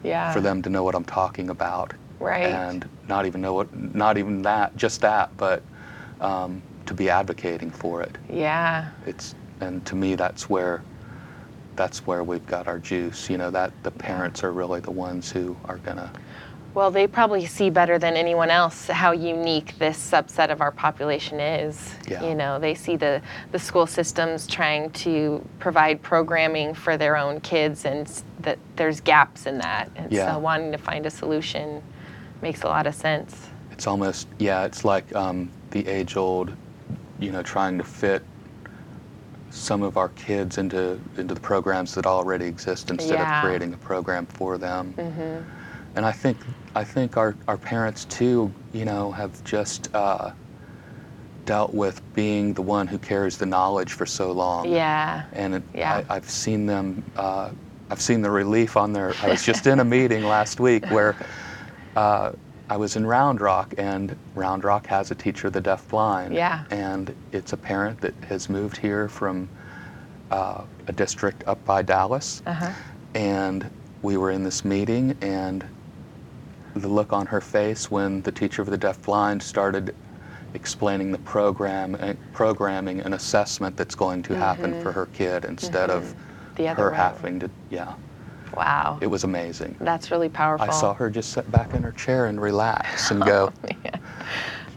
Yeah. 0.04 0.32
for 0.32 0.42
them 0.42 0.62
to 0.62 0.70
know 0.70 0.84
what 0.84 0.94
I'm 0.94 1.04
talking 1.06 1.50
about, 1.50 1.94
Right. 2.20 2.46
and 2.46 2.88
not 3.08 3.26
even 3.26 3.42
know 3.42 3.56
what, 3.56 3.76
not 3.96 4.20
even 4.20 4.44
that, 4.44 4.76
just 4.78 5.02
that, 5.02 5.36
but 5.36 5.64
um, 6.22 6.62
to 6.86 6.94
be 6.94 7.10
advocating 7.10 7.72
for 7.72 8.04
it. 8.04 8.20
Yeah. 8.30 8.90
It's 9.08 9.34
and 9.62 9.84
to 9.88 9.96
me 9.96 10.14
that's 10.16 10.48
where 10.50 10.82
that's 11.80 12.06
where 12.06 12.26
we've 12.26 12.46
got 12.46 12.68
our 12.68 12.78
juice. 12.78 13.30
You 13.30 13.38
know 13.38 13.50
that 13.52 13.72
the 13.84 13.92
parents 13.92 14.44
are 14.44 14.52
really 14.52 14.82
the 14.82 14.92
ones 14.92 15.32
who 15.32 15.56
are 15.64 15.78
gonna. 15.78 16.12
Well, 16.74 16.92
they 16.92 17.08
probably 17.08 17.46
see 17.46 17.70
better 17.70 17.98
than 17.98 18.16
anyone 18.16 18.50
else 18.52 18.88
how 18.88 19.12
unique 19.14 19.80
this 19.80 19.98
subset 19.98 20.52
of 20.52 20.60
our 20.62 20.72
population 20.72 21.40
is. 21.40 21.96
Yeah. 22.08 22.24
You 22.28 22.36
know, 22.36 22.60
they 22.60 22.76
see 22.76 22.96
the, 22.96 23.22
the 23.52 23.58
school 23.58 23.88
systems 23.88 24.46
trying 24.46 24.92
to 25.06 25.44
provide 25.60 26.02
programming 26.04 26.76
for 26.76 26.96
their 26.96 27.18
own 27.18 27.40
kids 27.40 27.86
and 27.86 28.06
that 28.42 28.60
there's 28.76 29.02
gaps 29.02 29.48
in 29.48 29.58
that. 29.58 29.90
And 29.96 30.12
Yeah. 30.12 30.34
so 30.34 30.40
wanting 30.40 30.72
to 30.74 30.78
find 30.78 31.06
a 31.08 31.10
solution 31.10 31.82
makes 32.44 32.62
a 32.62 32.68
lot 32.68 32.86
of 32.86 32.94
sense. 32.94 33.48
It's 33.72 33.88
almost 33.88 34.28
yeah. 34.38 34.66
It's 34.66 34.84
like 34.86 35.16
um, 35.16 35.50
the 35.72 35.88
age-old, 35.88 36.52
you 37.20 37.32
know, 37.32 37.42
trying 37.42 37.78
to 37.80 37.84
fit 37.84 38.22
some 39.52 39.82
of 39.84 39.98
our 39.98 40.10
kids 40.10 40.58
into 40.58 41.00
into 41.18 41.34
the 41.34 41.40
programs 41.40 41.96
that 41.96 42.06
already 42.06 42.46
exist 42.46 42.92
instead 42.92 43.20
Yeah. 43.20 43.40
of 43.40 43.44
creating 43.46 43.74
a 43.74 43.78
program 43.78 44.26
for 44.28 44.58
them. 44.58 44.94
hmm 44.94 45.40
And 45.96 46.06
I 46.06 46.12
think 46.12 46.38
I 46.76 46.84
think 46.84 47.18
our, 47.18 47.36
our 47.48 47.58
parents 47.58 48.06
too, 48.06 48.52
you 48.74 48.86
know, 48.86 49.12
have 49.12 49.44
just 49.44 49.90
uh, 49.96 50.32
dealt 51.46 51.74
with 51.74 52.02
being 52.14 52.54
the 52.54 52.62
one 52.62 52.86
who 52.88 53.00
carries 53.00 53.38
the 53.38 53.46
knowledge 53.46 53.94
for 53.94 54.06
so 54.06 54.32
long. 54.32 54.70
Yeah. 54.70 55.24
And 55.34 55.56
it, 55.56 55.64
Yeah. 55.74 56.04
I, 56.10 56.16
I've 56.18 56.30
seen 56.30 56.66
them. 56.68 57.04
Uh, 57.18 57.50
I've 57.90 58.02
seen 58.02 58.22
the 58.22 58.30
relief 58.30 58.78
on 58.78 58.94
their. 58.94 59.14
I 59.24 59.30
was 59.30 59.44
just 59.44 59.66
in 59.72 59.80
a 59.80 59.84
meeting 59.86 60.24
last 60.24 60.60
week 60.60 60.86
where 60.92 61.16
uh, 61.96 62.34
I 62.70 62.78
was 62.78 62.96
in 62.96 63.06
Round 63.06 63.42
Rock, 63.42 63.74
and 63.78 64.16
Round 64.36 64.64
Rock 64.64 64.86
has 64.88 65.10
a 65.12 65.16
teacher 65.16 65.48
of 65.48 65.54
the 65.54 65.62
deaf-blind. 65.62 66.34
Yeah. 66.36 66.66
And 66.70 67.14
it's 67.32 67.52
a 67.54 67.58
parent 67.58 68.00
that 68.02 68.14
has 68.28 68.48
moved 68.50 68.78
here 68.78 69.08
from 69.10 69.50
uh, 70.30 70.62
a 70.88 70.92
district 70.92 71.44
up 71.48 71.64
by 71.66 71.82
Dallas 71.82 72.44
Uh-huh. 72.46 72.70
and 73.16 73.68
we 74.04 74.16
were 74.16 74.30
in 74.32 74.44
this 74.44 74.64
meeting 74.64 75.18
and 75.22 75.66
the 76.76 76.88
look 76.88 77.12
on 77.12 77.26
her 77.26 77.42
face 77.42 77.90
when 77.90 78.22
the 78.22 78.32
teacher 78.32 78.62
of 78.62 78.70
the 78.70 78.78
deaf-blind 78.78 79.42
started 79.42 79.96
explaining 80.54 81.12
the 81.12 81.18
program 81.20 81.96
uh, 82.00 82.14
programming 82.34 83.00
and 83.02 83.14
assessment 83.16 83.76
that's 83.76 83.96
going 83.96 84.22
to 84.24 84.36
happen 84.36 84.80
for 84.82 84.92
her 84.92 85.08
kid 85.08 85.46
instead 85.46 85.90
of 85.90 86.04
Mm-hmm. 86.04 86.68
Other 86.68 86.84
her 86.84 86.92
way. 86.92 86.98
having 86.98 87.40
to 87.40 87.50
yeah 87.70 87.94
Wow. 88.56 88.98
it 89.02 89.08
was 89.08 89.24
amazing 89.24 89.76
That's 89.80 90.12
really 90.12 90.30
powerful. 90.30 90.68
i 90.68 90.72
saw 90.72 90.94
her 90.94 91.10
just 91.10 91.32
sit 91.34 91.50
back 91.52 91.74
in 91.74 91.84
her 91.84 91.92
chair 91.92 92.26
and 92.28 92.42
relax 92.42 93.12
and 93.12 93.22
oh, 93.24 93.26
go 93.26 93.54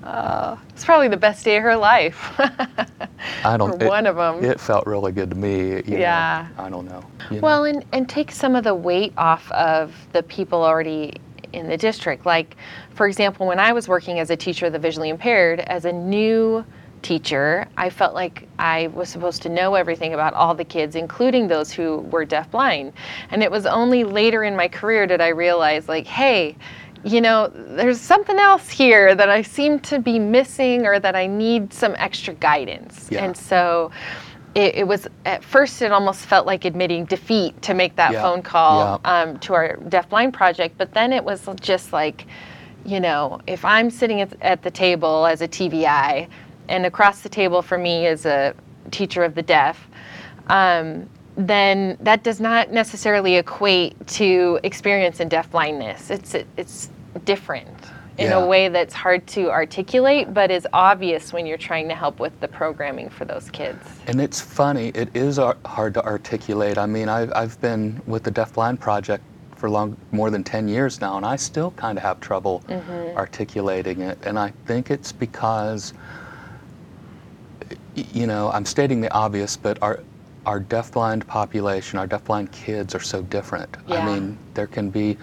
uh, 0.05 0.57
It's 0.71 0.85
probably 0.85 1.09
the 1.09 1.17
best 1.17 1.45
day 1.45 1.57
of 1.57 1.63
her 1.63 1.77
life. 1.77 2.35
i 3.45 3.57
don't 3.57 3.81
it, 3.81 3.87
one 3.87 4.07
of 4.07 4.19
'em. 4.19 4.45
it 4.45 4.59
felt 4.61 4.87
really 4.87 5.13
good 5.13 5.31
to 5.31 5.37
me 5.37 5.77
you 5.77 5.83
know. 5.83 5.99
Yeah. 5.99 6.49
i 6.59 6.69
don't 6.69 6.87
know 6.87 7.05
you 7.31 7.37
know. 7.37 7.43
Well, 7.43 7.65
and, 7.65 7.85
and 7.93 8.09
take 8.09 8.33
some 8.33 8.57
of 8.57 8.65
the 8.65 8.75
weight 8.75 9.13
off 9.17 9.51
of 9.53 9.95
the 10.13 10.23
people 10.25 10.63
already 10.65 11.15
in 11.53 11.69
the 11.69 11.77
district. 11.77 12.27
Like, 12.27 12.57
for 12.95 13.07
example, 13.07 13.47
when 13.47 13.59
I 13.61 13.73
was 13.73 13.87
working 13.89 14.19
as 14.19 14.31
a 14.31 14.37
teacher 14.37 14.67
of 14.67 14.73
the 14.73 14.79
visually 14.79 15.09
impaired, 15.09 15.61
as 15.61 15.85
a 15.85 15.93
new 15.93 16.65
teacher, 17.03 17.67
I 17.77 17.91
felt 17.91 18.15
like 18.15 18.49
I 18.59 18.87
was 18.89 19.09
supposed 19.09 19.43
to 19.43 19.49
know 19.49 19.75
everything 19.75 20.15
about 20.15 20.35
all 20.35 20.55
the 20.55 20.65
kids, 20.65 20.97
including 20.97 21.49
those 21.49 21.71
who 21.73 21.99
were 22.11 22.25
deafblind. 22.25 22.93
And 23.31 23.43
it 23.43 23.51
was 23.51 23.67
only 23.67 24.05
later 24.05 24.45
in 24.45 24.57
my 24.57 24.69
career 24.69 25.07
did 25.07 25.21
I 25.21 25.29
realize, 25.29 25.89
like, 25.89 26.07
hey, 26.07 26.57
you 27.05 27.21
know, 27.21 27.51
there's 27.55 28.01
something 28.01 28.39
else 28.39 28.69
here 28.71 29.15
that 29.15 29.29
I 29.29 29.43
seem 29.43 29.81
to 29.81 29.99
be 29.99 30.19
missing 30.19 30.87
or 30.87 31.01
that 31.01 31.17
I 31.17 31.27
need 31.27 31.73
some 31.73 31.95
extra 31.99 32.35
guidance. 32.35 33.09
Yeah. 33.11 33.25
And 33.25 33.37
so 33.37 33.91
it, 34.55 34.75
it 34.77 34.87
was 34.87 35.09
at 35.25 35.43
first 35.43 35.83
it 35.83 35.91
almost 35.93 36.27
felt 36.27 36.47
like 36.47 36.65
admitting 36.65 37.07
defeat 37.07 37.61
to 37.63 37.75
make 37.75 37.97
that 37.97 38.13
Yeah. 38.13 38.23
phone 38.23 38.43
call 38.43 39.01
Yeah. 39.05 39.21
um, 39.23 39.39
to 39.41 39.55
our 39.55 39.77
deafblind 39.89 40.35
project 40.35 40.77
but 40.77 40.93
then 40.93 41.11
it 41.13 41.25
was 41.25 41.49
just 41.61 41.93
like 41.95 42.27
you 42.85 43.01
know 43.01 43.41
if 43.47 43.65
i'm 43.65 43.89
sitting 43.89 44.21
at, 44.21 44.35
at 44.43 44.63
the 44.63 44.71
table 44.71 45.25
as 45.25 45.41
a 45.41 45.49
tvi 45.49 46.29
and 46.69 46.87
across 46.87 47.21
the 47.23 47.29
table 47.29 47.63
for 47.63 47.79
me 47.79 48.07
is 48.07 48.27
a 48.27 48.55
teacher 48.91 49.23
of 49.25 49.35
the 49.35 49.43
deaf 49.43 49.89
um, 50.49 51.09
then 51.37 51.97
that 52.01 52.23
does 52.23 52.41
not 52.41 52.71
necessarily 52.73 53.37
equate 53.37 53.95
to 54.07 54.59
experience 54.63 55.21
in 55.21 55.29
deafblindness 55.29 56.11
it's 56.11 56.35
it's 56.57 56.91
different 57.25 57.69
in 58.19 58.27
Yeah. 58.29 58.39
a 58.41 58.47
way 58.47 58.69
that's 58.69 58.93
hard 58.93 59.27
to 59.29 59.51
articulate 59.51 60.35
but 60.35 60.51
is 60.51 60.67
obvious 60.75 61.33
when 61.33 61.47
you're 61.47 61.57
trying 61.59 61.89
to 61.89 61.95
help 61.95 62.21
with 62.21 62.39
the 62.41 62.49
programming 62.49 63.09
for 63.09 63.25
those 63.25 63.49
kids 63.51 63.79
And 64.07 64.21
it's 64.21 64.41
funny, 64.41 64.89
it 64.95 65.09
is 65.17 65.39
ar- 65.39 65.57
hard 65.65 65.95
to 65.95 66.05
articulate. 66.05 66.77
I 66.77 66.85
mean, 66.87 67.09
I've, 67.09 67.33
I've 67.35 67.59
been 67.63 68.01
with 68.07 68.23
the 68.25 68.31
Deafblind 68.31 68.81
Project 68.81 69.23
for 69.57 69.71
long, 69.71 69.97
more 70.11 70.29
than 70.31 70.43
10 70.45 70.69
years 70.69 71.01
now, 71.01 71.17
and 71.17 71.25
I 71.25 71.37
still 71.37 71.71
kind 71.73 71.97
of 71.97 72.03
have 72.05 72.21
trouble 72.21 72.63
articulating 73.17 74.01
it. 74.01 74.19
And 74.25 74.39
I 74.39 74.53
think 74.67 74.91
it's 74.91 75.13
because, 75.13 75.95
you 77.95 78.27
know, 78.27 78.51
I'm 78.53 78.65
stating 78.65 79.01
the 79.01 79.13
obvious, 79.13 79.57
but 79.57 79.81
our, 79.83 80.01
our 80.47 80.61
deafblind 80.61 81.27
population, 81.27 81.99
our 81.99 82.09
deafblind 82.09 82.51
kids 82.53 82.95
are 82.95 83.01
so 83.01 83.23
different. 83.23 83.77
Yeah. 83.87 83.97
I 83.97 84.07
mean, 84.07 84.39
there 84.55 84.67
can 84.67 84.91
be 84.91 85.17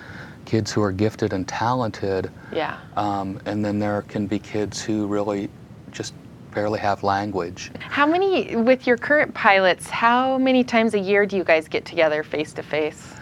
kids 0.45 0.71
who 0.71 0.81
are 0.81 0.91
gifted 0.91 1.33
and 1.33 1.47
talented, 1.47 2.31
yeah 2.51 2.79
um, 2.97 3.39
and 3.45 3.63
then 3.63 3.77
there 3.79 4.01
can 4.03 4.25
be 4.27 4.39
kids 4.39 4.81
who 4.81 5.05
really 5.07 5.49
just 5.91 6.13
barely 6.51 6.79
have 6.79 7.03
language. 7.03 7.71
How 7.79 8.07
many, 8.07 8.55
with 8.55 8.87
your 8.87 8.97
current 8.97 9.33
pilots, 9.33 9.89
how 9.89 10.37
many 10.37 10.63
times 10.63 10.95
a 10.95 10.99
year 10.99 11.25
do 11.25 11.37
you 11.37 11.43
guys 11.43 11.67
get 11.67 11.85
together 11.85 12.23
face 12.23 12.51
to 12.53 12.63
face? 12.63 13.13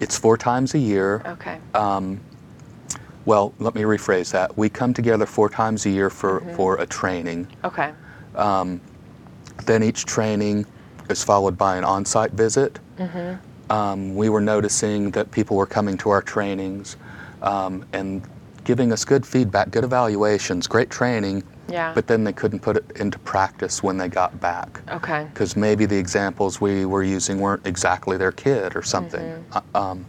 It's 0.00 0.18
four 0.18 0.38
times 0.38 0.74
a 0.74 0.78
year. 0.78 1.22
Okay. 1.26 1.58
Um, 1.74 2.20
well, 3.26 3.52
let 3.58 3.74
me 3.74 3.82
rephrase 3.82 4.32
that. 4.32 4.56
We 4.56 4.70
come 4.70 4.94
together 4.94 5.26
four 5.26 5.50
times 5.50 5.84
a 5.84 5.90
year 5.90 6.08
for, 6.08 6.40
for 6.56 6.80
a 6.80 6.86
training. 6.86 7.46
Okay. 7.64 7.92
Then 9.70 9.84
each 9.84 10.04
training 10.04 10.66
is 11.10 11.22
followed 11.22 11.56
by 11.56 11.76
an 11.76 11.84
on 11.84 12.04
site 12.04 12.32
visit. 12.32 12.80
um, 13.70 14.16
we 14.16 14.28
were 14.28 14.40
noticing 14.40 15.12
that 15.12 15.30
people 15.30 15.56
were 15.56 15.64
coming 15.78 15.96
to 15.98 16.10
our 16.10 16.22
trainings 16.22 16.96
um, 17.40 17.84
and 17.92 18.20
giving 18.64 18.90
us 18.92 19.04
good 19.04 19.24
feedback, 19.24 19.70
good 19.70 19.84
evaluations, 19.84 20.66
great 20.66 20.90
training, 20.90 21.44
Yeah. 21.68 21.92
but 21.94 22.08
then 22.08 22.24
they 22.24 22.32
couldn't 22.32 22.58
put 22.58 22.78
it 22.78 22.84
into 22.96 23.20
practice 23.20 23.80
when 23.80 23.96
they 23.96 24.08
got 24.08 24.40
back. 24.40 24.80
Okay. 24.90 25.28
Because 25.32 25.54
maybe 25.56 25.86
the 25.86 25.96
examples 25.96 26.60
we 26.60 26.84
were 26.84 27.04
using 27.04 27.38
weren't 27.38 27.64
exactly 27.64 28.16
their 28.16 28.32
kid 28.32 28.74
or 28.74 28.82
something. 28.82 29.24
Mm-hmm. 29.24 29.58
Uh, 29.76 29.78
um, 29.80 30.04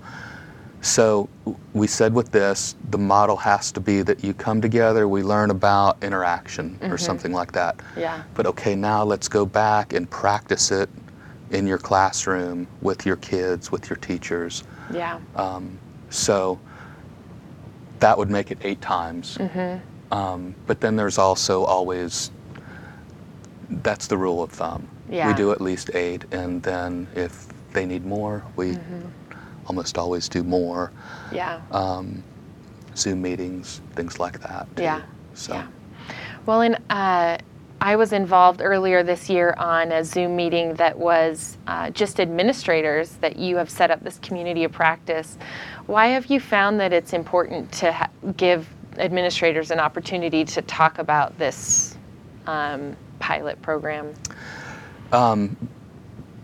so 0.81 1.29
we 1.73 1.87
said 1.87 2.13
with 2.13 2.31
this, 2.31 2.75
the 2.89 2.97
model 2.97 3.37
has 3.37 3.71
to 3.73 3.79
be 3.79 4.01
that 4.01 4.23
you 4.23 4.33
come 4.33 4.61
together, 4.61 5.07
we 5.07 5.21
learn 5.23 5.51
about 5.51 6.03
interaction 6.03 6.77
or 6.81 6.97
something 6.97 7.31
like 7.31 7.51
that. 7.51 7.77
Mm-hmm. 7.77 7.99
Yeah. 7.99 8.23
But 8.33 8.47
okay, 8.47 8.75
now 8.75 9.03
let's 9.03 9.27
go 9.27 9.45
back 9.45 9.93
and 9.93 10.09
practice 10.09 10.71
it 10.71 10.89
in 11.51 11.67
your 11.67 11.77
classroom 11.77 12.67
with 12.81 13.05
your 13.05 13.17
kids, 13.17 13.71
with 13.71 13.89
your 13.89 13.97
teachers. 13.97 14.63
Yeah. 14.91 15.19
Um, 15.35 15.77
so 16.09 16.59
that 17.99 18.17
would 18.17 18.29
make 18.29 18.51
it 18.51 18.57
eight 18.61 18.81
times. 18.81 19.37
Mm-hmm. 19.37 20.13
Um, 20.13 20.55
but 20.65 20.81
then 20.81 20.95
there's 20.95 21.17
also 21.17 21.63
always, 21.63 22.31
that's 23.69 24.07
the 24.07 24.17
rule 24.17 24.41
of 24.41 24.51
thumb. 24.51 24.87
Yeah. 25.09 25.27
We 25.27 25.33
do 25.33 25.51
at 25.51 25.61
least 25.61 25.91
eight, 25.93 26.25
and 26.31 26.63
then 26.63 27.07
if 27.15 27.47
they 27.73 27.85
need 27.85 28.05
more, 28.05 28.43
we 28.55 28.71
Mm-hmm. 28.71 29.07
Almost 29.71 29.97
always 29.97 30.27
do 30.27 30.43
more. 30.43 30.91
Yeah. 31.31 31.61
Um, 31.71 32.21
Zoom 32.97 33.21
meetings, 33.21 33.79
things 33.95 34.19
like 34.19 34.41
that. 34.41 34.67
too. 34.75 34.83
Yeah. 34.83 35.01
So. 35.33 35.53
Yeah. 35.53 35.67
Well, 36.45 36.59
and 36.59 36.77
uh, 36.89 37.37
I 37.79 37.95
was 37.95 38.11
involved 38.11 38.59
earlier 38.61 39.01
this 39.01 39.29
year 39.29 39.53
on 39.57 39.93
a 39.93 40.03
Zoom 40.03 40.35
meeting 40.35 40.73
that 40.73 40.97
was 40.99 41.57
uh, 41.67 41.89
just 41.91 42.19
administrators 42.19 43.11
that 43.21 43.37
you 43.37 43.55
have 43.55 43.69
set 43.69 43.91
up 43.91 44.03
this 44.03 44.19
community 44.19 44.65
of 44.65 44.73
practice. 44.73 45.37
Why 45.85 46.07
have 46.07 46.25
you 46.25 46.41
found 46.41 46.77
that 46.81 46.91
it's 46.91 47.13
important 47.13 47.71
to 47.73 47.93
ha- 47.93 48.09
give 48.35 48.67
administrators 48.97 49.71
an 49.71 49.79
opportunity 49.79 50.43
to 50.43 50.61
talk 50.63 50.99
about 50.99 51.37
this 51.37 51.97
um, 52.45 52.97
pilot 53.19 53.61
program? 53.61 54.13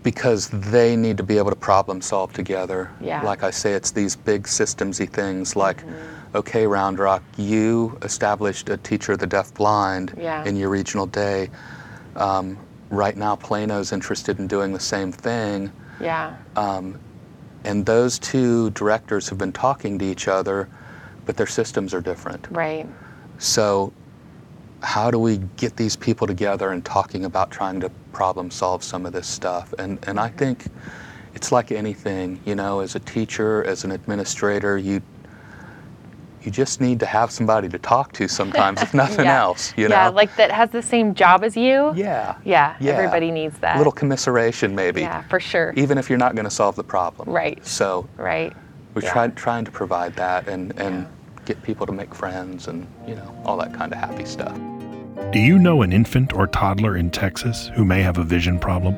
Because 0.08 0.48
they 0.48 0.96
need 0.96 1.18
to 1.18 1.24
be 1.24 1.38
able 1.38 1.50
to 1.50 1.56
problem 1.58 2.00
solve 2.00 2.32
together. 2.32 2.90
Yeah. 3.02 3.22
Like 3.24 3.44
I 3.44 3.52
say, 3.52 3.74
it's 3.74 3.92
these 3.92 4.16
big 4.16 4.44
systemsy 4.44 5.06
things 5.10 5.58
like, 5.58 5.84
okay, 6.34 6.66
Round 6.66 6.98
Rock, 6.98 7.22
you 7.36 7.98
established 8.04 8.70
a 8.70 8.78
teacher 8.78 9.12
of 9.12 9.20
the 9.20 9.28
deaf 9.28 9.54
blind 9.54 10.14
Yeah. 10.18 10.46
in 10.46 10.56
your 10.56 10.70
regional 10.70 11.08
day. 11.08 11.50
Um, 12.16 12.58
right 12.90 13.18
now, 13.18 13.36
Plano's 13.36 13.92
interested 13.92 14.40
in 14.40 14.48
doing 14.48 14.72
the 14.72 14.80
same 14.80 15.12
thing. 15.12 15.74
Yeah. 16.00 16.38
And 17.66 17.86
those 17.86 18.18
two 18.18 18.70
directors 18.70 19.28
have 19.28 19.38
been 19.38 19.52
talking 19.52 20.00
to 20.00 20.06
each 20.06 20.30
other, 20.30 20.70
but 21.26 21.36
their 21.36 21.48
systems 21.48 21.94
are 21.94 22.00
different. 22.00 22.48
Right. 22.50 22.88
So, 23.40 23.92
how 24.84 25.10
do 25.12 25.20
we 25.20 25.38
get 25.58 25.76
these 25.76 25.96
people 25.96 26.28
together 26.28 26.72
and 26.72 26.84
talking 26.86 27.26
about 27.26 27.50
trying 27.52 27.80
to 27.82 27.90
problem 28.14 28.52
solve 28.52 28.84
some 28.84 29.06
of 29.06 29.14
this 29.14 29.28
stuff? 29.28 29.74
And 29.80 30.00
and 30.08 30.20
I 30.20 30.30
think 30.30 30.66
it's 31.34 31.52
like 31.52 31.72
anything, 31.72 32.40
you 32.46 32.56
know, 32.56 32.80
as 32.80 32.96
a 32.96 33.00
teacher, 33.00 33.64
as 33.64 33.84
an 33.84 33.92
administrator, 33.92 34.78
you 34.78 35.02
you 36.44 36.52
just 36.52 36.80
need 36.80 37.00
to 37.02 37.06
have 37.06 37.30
somebody 37.32 37.68
to 37.68 37.78
talk 37.80 38.14
to 38.14 38.28
sometimes, 38.28 38.82
if 38.82 38.94
nothing 39.04 39.26
Yeah. 39.26 39.42
else, 39.42 39.74
you 39.76 39.90
know. 39.90 39.96
yeah, 39.96 40.08
like 40.10 40.34
that 40.38 40.50
has 40.52 40.70
the 40.70 40.82
same 40.82 41.14
job 41.14 41.44
as 41.44 41.58
you. 41.58 41.94
yeah. 41.96 42.36
Yeah. 42.46 42.76
Yeah. 42.80 42.94
Everybody 42.94 43.32
needs 43.32 43.58
that. 43.60 43.76
A 43.76 43.78
little 43.80 43.92
commiseration 43.92 44.74
maybe. 44.76 45.02
Yeah, 45.02 45.24
for 45.24 45.40
sure. 45.42 45.74
Even 45.76 45.98
if 45.98 46.10
you're 46.10 46.20
not 46.20 46.36
going 46.36 46.46
to 46.46 46.52
solve 46.52 46.76
the 46.76 46.84
problem. 46.86 47.30
Right. 47.30 47.66
So, 47.66 48.08
Right. 48.16 48.56
we're 48.94 49.02
Yeah. 49.02 49.12
trying 49.12 49.34
trying 49.36 49.66
to 49.66 49.72
provide 49.72 50.16
that 50.16 50.48
and 50.48 50.74
and 50.80 51.08
get 51.48 51.64
people 51.64 51.88
to 51.88 51.94
make 51.94 52.14
friends 52.14 52.68
and, 52.68 52.86
you 53.08 53.16
know, 53.16 53.42
all 53.46 53.56
that 53.58 53.74
kind 53.74 53.94
of 53.94 53.98
happy 53.98 54.26
stuff. 54.26 54.56
Do 55.32 55.40
you 55.40 55.58
know 55.58 55.82
an 55.82 55.94
infant 55.94 56.34
or 56.34 56.48
toddler 56.48 56.98
in 56.98 57.10
Texas 57.10 57.72
who 57.74 57.86
may 57.86 58.04
have 58.04 58.18
a 58.18 58.24
vision 58.24 58.60
problem? 58.60 58.96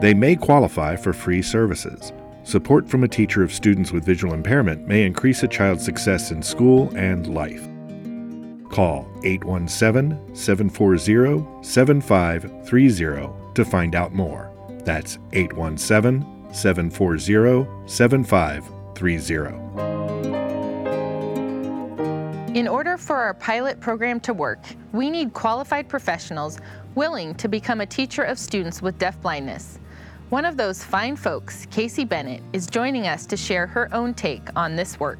They 0.00 0.14
may 0.14 0.36
qualify 0.36 0.96
for 0.96 1.12
free 1.12 1.42
services. 1.42 2.12
Support 2.44 2.88
from 2.88 3.04
a 3.04 3.08
teacher 3.08 3.42
of 3.42 3.52
students 3.52 3.92
with 3.92 4.04
visual 4.04 4.34
impairment 4.34 4.86
may 4.86 5.06
increase 5.06 5.42
a 5.42 5.48
child's 5.48 5.84
success 5.84 6.30
in 6.30 6.42
school 6.42 6.92
and 6.96 7.32
life. 7.32 7.66
Call 8.70 9.08
817 9.22 10.34
740 10.34 11.62
7530 11.62 13.54
to 13.54 13.64
find 13.64 13.94
out 13.94 14.12
more. 14.12 14.50
That's 14.84 15.18
817 15.32 16.52
740 16.52 17.66
7530. 17.86 19.91
In 22.54 22.68
order 22.68 22.98
for 22.98 23.16
our 23.16 23.32
pilot 23.32 23.80
program 23.80 24.20
to 24.20 24.34
work, 24.34 24.58
we 24.92 25.08
need 25.08 25.32
qualified 25.32 25.88
professionals 25.88 26.58
willing 26.94 27.34
to 27.36 27.48
become 27.48 27.80
a 27.80 27.86
teacher 27.86 28.24
of 28.24 28.38
students 28.38 28.82
with 28.82 28.98
deafblindness. 28.98 29.78
One 30.28 30.44
of 30.44 30.58
those 30.58 30.84
fine 30.84 31.16
folks, 31.16 31.64
Casey 31.70 32.04
Bennett, 32.04 32.42
is 32.52 32.66
joining 32.66 33.06
us 33.06 33.24
to 33.26 33.38
share 33.38 33.66
her 33.68 33.88
own 33.94 34.12
take 34.12 34.54
on 34.54 34.76
this 34.76 35.00
work. 35.00 35.18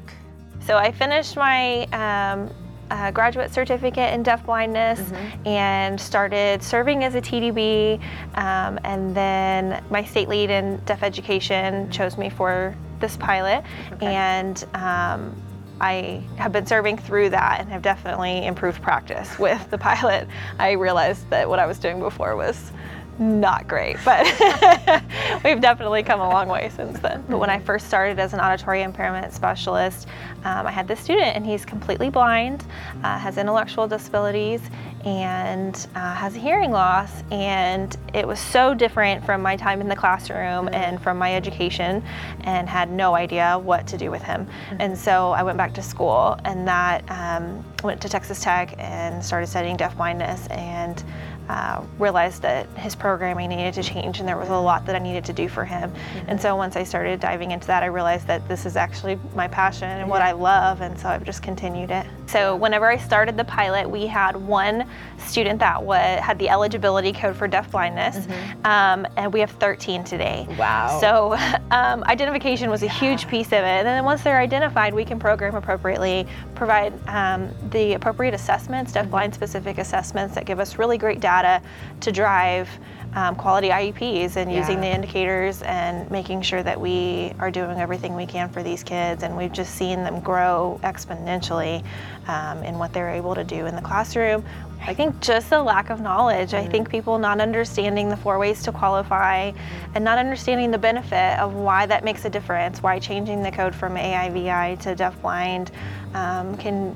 So 0.59 0.77
I 0.77 0.91
finished 0.91 1.35
my 1.35 1.85
um, 1.85 2.51
uh, 2.91 3.09
graduate 3.09 3.51
certificate 3.51 4.13
in 4.13 4.23
deafblindness 4.23 5.01
and 5.47 5.99
started 5.99 6.61
serving 6.61 7.03
as 7.03 7.15
a 7.15 7.21
TDB. 7.21 7.99
Um, 8.35 8.79
and 8.83 9.15
then 9.15 9.83
my 9.89 10.03
state 10.03 10.29
lead 10.29 10.51
in 10.51 10.77
deaf 10.85 11.01
education 11.01 11.89
chose 11.89 12.15
me 12.15 12.29
for 12.29 12.75
this 12.99 13.17
pilot. 13.17 13.63
And 14.01 14.63
um, 14.75 15.35
I 15.83 16.23
have 16.37 16.53
been 16.53 16.65
serving 16.65 16.97
through 16.97 17.31
that 17.31 17.59
and 17.59 17.69
have 17.69 17.81
definitely 17.81 18.45
improved 18.45 18.81
practice 18.81 19.37
with 19.47 19.69
the 19.69 19.77
pilot. 19.77 20.29
I 20.57 20.71
realized 20.71 21.29
that 21.29 21.49
what 21.49 21.59
I 21.59 21.65
was 21.65 21.77
doing 21.77 21.99
before 21.99 22.37
was 22.37 22.71
not 23.19 23.67
great, 23.67 23.97
but 24.03 24.25
we've 25.43 25.61
definitely 25.61 26.03
come 26.03 26.19
a 26.19 26.27
long 26.27 26.47
way 26.47 26.71
since 26.75 26.99
then. 26.99 27.23
But 27.29 27.37
when 27.37 27.49
I 27.49 27.59
first 27.59 27.87
started 27.87 28.19
as 28.19 28.33
an 28.33 28.39
auditory 28.39 28.81
impairment 28.81 29.33
specialist, 29.33 30.07
um, 30.43 30.65
I 30.65 30.71
had 30.71 30.87
this 30.87 30.99
student, 30.99 31.35
and 31.35 31.45
he's 31.45 31.63
completely 31.63 32.09
blind, 32.09 32.65
uh, 33.03 33.17
has 33.17 33.37
intellectual 33.37 33.87
disabilities, 33.87 34.61
and 35.05 35.87
uh, 35.95 36.13
has 36.15 36.35
a 36.35 36.39
hearing 36.39 36.71
loss. 36.71 37.23
And 37.31 37.95
it 38.13 38.27
was 38.27 38.39
so 38.39 38.73
different 38.73 39.23
from 39.25 39.41
my 39.41 39.55
time 39.55 39.81
in 39.81 39.87
the 39.87 39.95
classroom 39.95 40.69
and 40.73 41.01
from 41.01 41.17
my 41.17 41.35
education, 41.35 42.03
and 42.41 42.67
had 42.67 42.91
no 42.91 43.15
idea 43.15 43.59
what 43.59 43.85
to 43.87 43.97
do 43.97 44.09
with 44.11 44.23
him. 44.23 44.47
And 44.79 44.97
so 44.97 45.31
I 45.31 45.43
went 45.43 45.57
back 45.57 45.73
to 45.75 45.83
school, 45.83 46.39
and 46.45 46.67
that 46.67 47.03
um, 47.09 47.63
went 47.83 48.01
to 48.01 48.09
Texas 48.09 48.41
Tech 48.41 48.75
and 48.77 49.23
started 49.23 49.47
studying 49.47 49.77
deafblindness 49.77 50.49
and 50.51 51.03
uh, 51.49 51.83
realized 51.99 52.41
that 52.41 52.67
his 52.77 52.95
programming 52.95 53.49
needed 53.49 53.73
to 53.73 53.83
change 53.83 54.19
and 54.19 54.27
there 54.27 54.37
was 54.37 54.49
a 54.49 54.57
lot 54.57 54.85
that 54.85 54.95
I 54.95 54.99
needed 54.99 55.25
to 55.25 55.33
do 55.33 55.49
for 55.49 55.65
him. 55.65 55.93
And 56.27 56.39
so 56.39 56.55
once 56.55 56.75
I 56.75 56.83
started 56.83 57.19
diving 57.19 57.51
into 57.51 57.67
that, 57.67 57.83
I 57.83 57.87
realized 57.87 58.27
that 58.27 58.47
this 58.47 58.65
is 58.65 58.75
actually 58.75 59.19
my 59.35 59.47
passion 59.47 59.89
and 59.89 60.09
what 60.09 60.21
I 60.21 60.31
love, 60.31 60.81
and 60.81 60.97
so 60.97 61.09
I've 61.09 61.23
just 61.23 61.43
continued 61.43 61.91
it. 61.91 62.05
So 62.27 62.55
whenever 62.55 62.89
I 62.89 62.97
started 62.97 63.37
the 63.37 63.43
pilot, 63.45 63.89
we 63.89 64.07
had 64.07 64.35
one 64.35 64.89
student 65.17 65.59
that 65.59 65.81
wa 65.81 65.95
had 65.95 66.37
the 66.39 66.49
eligibility 66.49 67.13
code 67.13 67.35
for 67.35 67.47
deafblindness, 67.47 68.29
um, 68.65 69.07
and 69.17 69.31
we 69.31 69.39
have 69.39 69.51
13 69.51 70.03
today. 70.03 70.47
Wow. 70.57 70.99
So 70.99 71.33
um, 71.71 72.03
identification 72.05 72.69
was 72.69 72.83
a 72.83 72.87
huge 72.87 73.27
piece 73.27 73.47
of 73.47 73.53
it, 73.53 73.63
and 73.63 73.87
then 73.87 74.03
once 74.03 74.23
they're 74.23 74.39
identified, 74.39 74.93
we 74.93 75.05
can 75.05 75.19
program 75.19 75.55
appropriately, 75.55 76.27
provide 76.55 76.93
um, 77.07 77.49
the 77.71 77.93
appropriate 77.93 78.33
assessments, 78.33 78.91
deafblind 78.91 79.33
specific 79.33 79.77
assessments 79.77 80.35
that 80.35 80.45
give 80.45 80.59
us 80.59 80.77
really 80.77 80.97
great 80.97 81.19
data 81.19 81.61
to 82.01 82.11
drive 82.11 82.69
um, 83.15 83.35
quality 83.35 83.69
IEPs 83.69 84.35
and 84.35 84.51
using 84.51 84.81
the 84.81 84.87
indicators 84.87 85.61
and 85.61 86.09
making 86.09 86.41
sure 86.41 86.63
that 86.63 86.79
we 86.79 87.33
are 87.39 87.51
doing 87.51 87.79
everything 87.79 88.15
we 88.15 88.25
can 88.25 88.49
for 88.49 88.63
these 88.63 88.83
kids. 88.83 89.23
And 89.23 89.37
we've 89.37 89.51
just 89.51 89.75
seen 89.75 90.03
them 90.03 90.19
grow 90.19 90.79
exponentially 90.83 91.83
um, 92.27 92.63
in 92.63 92.77
what 92.79 92.93
they're 92.93 93.11
able 93.11 93.35
to 93.35 93.43
do 93.43 93.65
in 93.65 93.75
the 93.75 93.81
classroom. 93.81 94.43
I 94.85 94.93
think 94.93 95.21
just 95.21 95.49
the 95.49 95.63
lack 95.63 95.89
of 95.89 96.01
knowledge. 96.01 96.53
I 96.53 96.65
think 96.65 96.89
people 96.89 97.17
not 97.17 97.39
understanding 97.39 98.09
the 98.09 98.17
four 98.17 98.37
ways 98.37 98.63
to 98.63 98.71
qualify 98.71 99.53
and 99.95 100.03
not 100.03 100.17
understanding 100.17 100.71
the 100.71 100.77
benefit 100.77 101.39
of 101.39 101.53
why 101.53 101.85
that 101.85 102.03
makes 102.03 102.25
a 102.25 102.29
difference, 102.29 102.83
why 102.83 102.99
changing 102.99 103.43
the 103.43 103.51
code 103.51 103.73
from 103.73 103.95
AIVI 103.95 104.79
to 104.81 104.95
deafblind 104.95 105.69
um, 106.13 106.57
can 106.57 106.95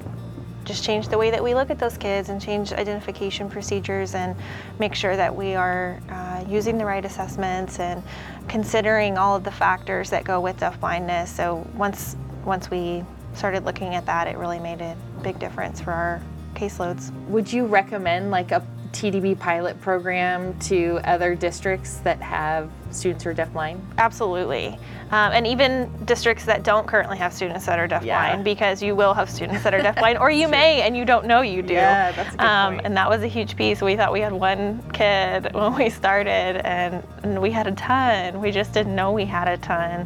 just 0.67 0.84
change 0.84 1.08
the 1.08 1.17
way 1.17 1.32
that 1.32 1.41
we 1.41 1.56
look 1.56 1.69
at 1.69 1.80
those 1.80 1.97
kids 1.97 2.30
and 2.30 2.41
change 2.41 2.73
identification 2.73 3.49
procedures 3.49 4.13
and 4.13 4.36
make 4.80 4.93
sure 4.93 5.15
that 5.15 5.34
we 5.34 5.56
are 5.56 5.99
uh, 6.10 6.43
using 6.47 6.77
the 6.77 6.86
right 6.86 7.06
assessments 7.06 7.80
and 7.80 8.03
considering 8.49 9.17
all 9.17 9.36
of 9.36 9.43
the 9.43 9.51
factors 9.51 10.10
that 10.10 10.25
go 10.25 10.41
with 10.41 10.58
deafblindness. 10.58 11.30
So 11.30 11.65
once 11.75 12.17
once 12.43 12.69
we 12.69 13.03
started 13.34 13.65
looking 13.65 13.95
at 13.95 14.06
that, 14.06 14.27
it 14.27 14.38
really 14.38 14.60
made 14.60 14.82
a 14.82 14.95
big 15.21 15.39
difference 15.39 15.80
for 15.80 15.91
our 15.91 16.21
caseloads. 16.53 17.12
Would 17.27 17.51
you 17.51 17.65
recommend 17.65 18.32
like 18.32 18.51
a 18.51 18.65
TDB 18.91 19.38
pilot 19.38 19.80
program 19.82 20.58
to 20.60 21.00
other 21.04 21.36
districts 21.36 21.97
that 21.97 22.21
have 22.21 22.69
students 22.91 23.23
who 23.23 23.30
are 23.30 23.34
deafblind? 23.34 23.80
Absolutely. 23.97 24.80
Um, 25.12 25.32
and 25.32 25.47
even 25.47 25.89
districts 26.06 26.45
that 26.45 26.63
don't 26.63 26.86
currently 26.86 27.17
have 27.17 27.32
students 27.34 27.65
that 27.65 27.80
are 27.80 27.88
deafblind, 27.88 28.06
Yeah. 28.06 28.41
because 28.41 28.82
you 28.84 28.95
will 28.95 29.13
have 29.13 29.30
students 29.30 29.63
that 29.63 29.73
are 29.73 29.80
deafblind, 29.80 30.19
or 30.19 30.30
you 30.41 30.47
may 30.47 30.82
and 30.82 30.97
you 30.97 31.06
don't 31.06 31.26
know 31.26 31.41
you 31.41 31.62
do. 31.62 31.73
Yeah, 31.73 32.12
that's 32.12 32.34
a 32.34 32.38
good 32.38 32.45
um, 32.45 32.73
point. 32.73 32.86
And 32.86 32.97
that 32.97 33.10
was 33.10 33.23
a 33.23 33.28
huge 33.28 33.56
piece. 33.56 33.82
We 33.82 33.95
thought 33.95 34.12
we 34.12 34.21
had 34.21 34.34
one 34.34 34.82
kid 34.91 35.54
when 35.54 35.76
we 35.76 35.89
started, 35.89 36.65
and, 36.65 37.04
and 37.23 37.41
we 37.41 37.52
had 37.52 37.67
a 37.67 37.71
ton. 37.73 38.41
We 38.41 38.52
just 38.52 38.73
didn't 38.73 38.95
know 38.95 39.12
we 39.12 39.26
had 39.26 39.47
a 39.47 39.58
ton. 39.58 40.02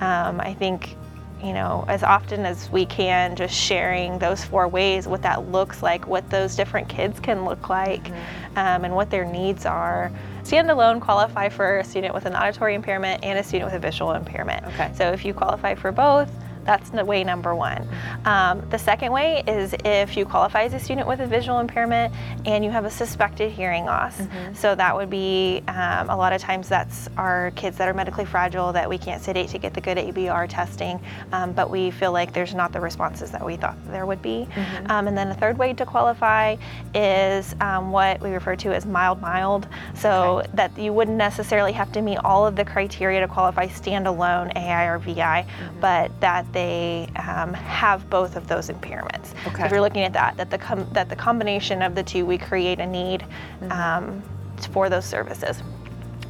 Um, 0.00 0.40
I 0.40 0.54
think 0.54 0.96
you 1.42 1.52
know, 1.52 1.84
as 1.88 2.02
often 2.02 2.46
as 2.46 2.70
we 2.70 2.86
can, 2.86 3.34
just 3.34 3.54
sharing 3.54 4.18
those 4.18 4.44
four 4.44 4.68
ways, 4.68 5.08
what 5.08 5.22
that 5.22 5.50
looks 5.50 5.82
like, 5.82 6.06
what 6.06 6.28
those 6.30 6.54
different 6.54 6.88
kids 6.88 7.18
can 7.20 7.44
look 7.44 7.68
like, 7.68 8.04
Mm-hmm. 8.04 8.58
um, 8.58 8.84
and 8.84 8.94
what 8.94 9.10
their 9.10 9.24
needs 9.24 9.66
are. 9.66 10.12
Standalone 10.44 11.00
qualify 11.00 11.48
for 11.48 11.78
a 11.78 11.84
student 11.84 12.14
with 12.14 12.26
an 12.26 12.34
auditory 12.34 12.74
impairment 12.74 13.24
and 13.24 13.38
a 13.38 13.42
student 13.42 13.72
with 13.72 13.74
a 13.74 13.78
visual 13.78 14.12
impairment. 14.12 14.64
Okay. 14.66 14.90
So 14.94 15.10
if 15.12 15.24
you 15.24 15.34
qualify 15.34 15.74
for 15.74 15.90
both, 15.92 16.30
that's 16.64 16.90
the 16.90 17.04
way 17.04 17.24
number 17.24 17.54
one. 17.54 17.88
Um, 18.24 18.62
the 18.70 18.78
second 18.78 19.12
way 19.12 19.42
is 19.46 19.74
if 19.84 20.16
you 20.16 20.24
qualify 20.24 20.62
as 20.62 20.74
a 20.74 20.78
student 20.78 21.06
with 21.06 21.20
a 21.20 21.26
visual 21.26 21.58
impairment 21.58 22.14
and 22.46 22.64
you 22.64 22.70
have 22.70 22.84
a 22.84 22.90
suspected 22.90 23.50
hearing 23.50 23.84
loss. 23.84 24.20
So 24.54 24.74
that 24.74 24.94
would 24.94 25.10
be 25.10 25.62
um, 25.68 26.10
a 26.10 26.16
lot 26.16 26.32
of 26.32 26.40
times 26.40 26.68
that's 26.68 27.08
our 27.16 27.50
kids 27.52 27.76
that 27.78 27.88
are 27.88 27.94
medically 27.94 28.24
fragile 28.24 28.72
that 28.72 28.88
we 28.88 28.98
can't 28.98 29.22
sedate 29.22 29.48
to 29.50 29.58
get 29.58 29.74
the 29.74 29.80
good 29.80 29.96
ABR 29.98 30.48
testing, 30.48 31.00
um, 31.32 31.52
but 31.52 31.70
we 31.70 31.90
feel 31.90 32.12
like 32.12 32.32
there's 32.32 32.54
not 32.54 32.72
the 32.72 32.80
responses 32.80 33.30
that 33.30 33.44
we 33.44 33.56
thought 33.56 33.76
there 33.90 34.06
would 34.06 34.22
be. 34.22 34.48
Um, 34.86 35.08
and 35.08 35.16
then 35.16 35.28
the 35.28 35.34
third 35.34 35.58
way 35.58 35.72
to 35.74 35.86
qualify 35.86 36.56
is 36.94 37.54
um, 37.60 37.90
what 37.90 38.20
we 38.20 38.30
refer 38.30 38.56
to 38.56 38.74
as 38.74 38.86
mild 38.86 39.20
mild. 39.20 39.66
So 39.94 40.42
that 40.54 40.76
you 40.78 40.92
wouldn't 40.92 41.16
necessarily 41.16 41.72
have 41.72 41.92
to 41.92 42.02
meet 42.02 42.18
all 42.18 42.46
of 42.46 42.56
the 42.56 42.64
criteria 42.64 43.20
to 43.20 43.28
qualify 43.28 43.66
standalone 43.68 44.54
AI 44.56 44.86
or 44.86 44.98
VI, 44.98 45.46
but 45.80 46.10
that 46.20 46.51
they 46.52 47.08
um, 47.16 47.52
have 47.54 48.08
both 48.10 48.36
of 48.36 48.46
those 48.46 48.68
impairments. 48.68 49.34
Okay. 49.46 49.64
If 49.64 49.70
you're 49.70 49.80
looking 49.80 50.02
at 50.02 50.12
that, 50.12 50.36
that 50.36 50.50
the 50.50 50.58
com- 50.58 50.88
that 50.92 51.08
the 51.08 51.16
combination 51.16 51.82
of 51.82 51.94
the 51.94 52.02
two, 52.02 52.26
we 52.26 52.38
create 52.38 52.78
a 52.80 52.86
need 52.86 53.24
um, 53.70 54.22
for 54.70 54.88
those 54.88 55.04
services. 55.04 55.62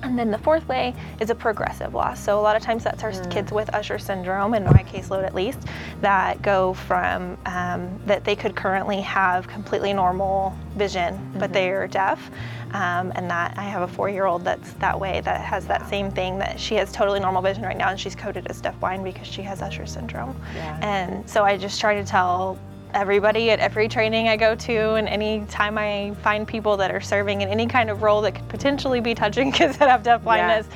And 0.02 0.18
then 0.18 0.32
the 0.32 0.38
fourth 0.38 0.66
way 0.66 0.94
is 1.20 1.30
a 1.30 1.34
progressive 1.34 1.94
loss. 1.94 2.22
So 2.22 2.38
a 2.38 2.42
lot 2.42 2.56
of 2.56 2.62
times 2.62 2.82
that's 2.82 3.04
our 3.04 3.12
kids 3.26 3.52
with 3.52 3.72
Usher 3.72 4.00
syndrome, 4.00 4.54
in 4.54 4.64
my 4.64 4.82
caseload 4.82 5.24
at 5.24 5.34
least, 5.34 5.60
that 6.00 6.42
go 6.42 6.74
from 6.74 7.38
um, 7.46 8.00
that 8.06 8.24
they 8.24 8.34
could 8.34 8.56
currently 8.56 9.00
have 9.02 9.46
completely 9.46 9.92
normal 9.92 10.56
vision, 10.76 11.32
but 11.38 11.52
they 11.52 11.70
are 11.70 11.86
deaf. 11.86 12.30
Um, 12.74 13.12
and 13.14 13.30
that 13.30 13.58
I 13.58 13.62
have 13.62 13.82
a 13.82 13.88
four-year-old 13.88 14.44
that's 14.44 14.72
that 14.74 14.98
way, 14.98 15.20
that 15.20 15.40
has 15.42 15.66
that 15.66 15.88
same 15.88 16.10
thing, 16.10 16.38
that 16.38 16.58
she 16.58 16.74
has 16.76 16.90
totally 16.92 17.20
normal 17.20 17.42
vision 17.42 17.62
right 17.62 17.76
now, 17.76 17.90
and 17.90 18.00
she's 18.00 18.14
coded 18.14 18.46
as 18.48 18.62
deafblind 18.62 19.04
because 19.04 19.26
she 19.26 19.42
has 19.42 19.62
Usher 19.62 19.86
syndrome. 19.86 20.40
Yeah. 20.54 20.78
And 20.82 21.28
so 21.28 21.44
I 21.44 21.56
just 21.56 21.80
try 21.80 21.94
to 21.94 22.04
tell 22.04 22.58
everybody 22.94 23.50
at 23.50 23.58
every 23.58 23.88
training 23.88 24.28
I 24.28 24.36
go 24.36 24.54
to 24.54 24.94
and 24.94 25.08
any 25.08 25.44
time 25.46 25.78
I 25.78 26.14
find 26.22 26.46
people 26.46 26.76
that 26.78 26.90
are 26.90 27.00
serving 27.00 27.40
in 27.40 27.48
any 27.48 27.66
kind 27.66 27.90
of 27.90 28.02
role 28.02 28.20
that 28.22 28.34
could 28.34 28.48
potentially 28.48 29.00
be 29.00 29.14
touching 29.14 29.52
kids 29.58 29.78
that 29.78 29.88
have 29.88 30.02
deaf 30.02 30.22
blindness, 30.22 30.66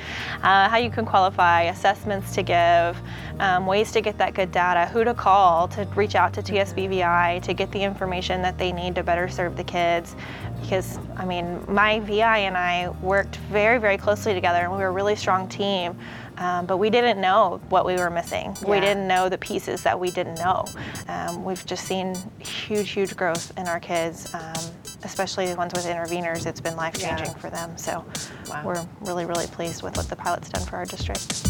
uh, 0.43 0.69
how 0.69 0.77
you 0.77 0.89
can 0.89 1.05
qualify, 1.05 1.63
assessments 1.63 2.33
to 2.35 2.43
give, 2.43 2.97
um, 3.39 3.65
ways 3.65 3.91
to 3.91 4.01
get 4.01 4.17
that 4.17 4.33
good 4.33 4.51
data, 4.51 4.91
who 4.91 5.03
to 5.03 5.13
call 5.13 5.67
to 5.69 5.83
reach 5.95 6.15
out 6.15 6.33
to 6.33 6.41
TSBVI 6.41 7.41
to 7.43 7.53
get 7.53 7.71
the 7.71 7.81
information 7.81 8.41
that 8.41 8.57
they 8.57 8.71
need 8.71 8.95
to 8.95 9.03
better 9.03 9.27
serve 9.27 9.55
the 9.55 9.63
kids. 9.63 10.15
Because, 10.61 10.97
I 11.15 11.25
mean, 11.25 11.63
my 11.67 11.99
VI 11.99 12.39
and 12.39 12.57
I 12.57 12.89
worked 13.01 13.35
very, 13.51 13.77
very 13.77 13.97
closely 13.97 14.33
together 14.33 14.59
and 14.59 14.71
we 14.71 14.79
were 14.79 14.87
a 14.87 14.91
really 14.91 15.15
strong 15.15 15.47
team. 15.47 15.97
Um, 16.37 16.65
but 16.65 16.77
we 16.77 16.89
didn't 16.89 17.19
know 17.19 17.59
what 17.69 17.85
we 17.85 17.95
were 17.95 18.09
missing. 18.09 18.55
We 18.67 18.79
didn't 18.79 19.07
know 19.07 19.27
the 19.27 19.37
pieces 19.37 19.81
that 19.83 19.99
we 19.99 20.11
didn't 20.11 20.35
know. 20.35 20.65
Um, 21.07 21.43
we've 21.43 21.65
just 21.65 21.85
seen 21.85 22.15
huge, 22.39 22.91
huge 22.91 23.15
growth 23.15 23.51
in 23.57 23.67
our 23.67 23.79
kids, 23.79 24.33
um, 24.35 24.53
especially 25.03 25.47
the 25.47 25.55
ones 25.55 25.73
with 25.73 25.85
interveners. 25.85 26.45
It's 26.45 26.61
been 26.61 26.75
life 26.75 26.93
changing 26.99 27.27
Yeah. 27.27 27.33
for 27.33 27.49
them. 27.49 27.75
So 27.77 28.05
Wow. 28.49 28.61
we're 28.63 28.85
really, 29.01 29.25
really 29.25 29.47
pleased 29.47 29.81
with 29.81 29.97
what 29.97 30.09
the 30.09 30.15
pilot's 30.15 30.49
done 30.49 30.65
for 30.65 30.75
our 30.77 30.85
district. 30.85 31.47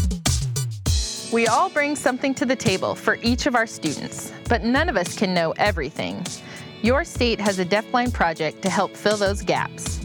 We 1.32 1.46
all 1.46 1.68
bring 1.68 1.94
something 1.94 2.34
to 2.36 2.46
the 2.46 2.56
table 2.56 2.94
for 2.94 3.18
each 3.22 3.44
of 3.44 3.54
our 3.54 3.66
students, 3.66 4.32
but 4.48 4.64
none 4.64 4.88
of 4.88 4.96
us 4.96 5.14
can 5.14 5.34
know 5.34 5.52
everything. 5.58 6.24
Your 6.80 7.04
state 7.04 7.38
has 7.40 7.58
a 7.58 7.64
deafblind 7.66 8.14
project 8.14 8.62
to 8.62 8.70
help 8.70 8.96
fill 8.96 9.18
those 9.18 9.42
gaps. 9.42 9.97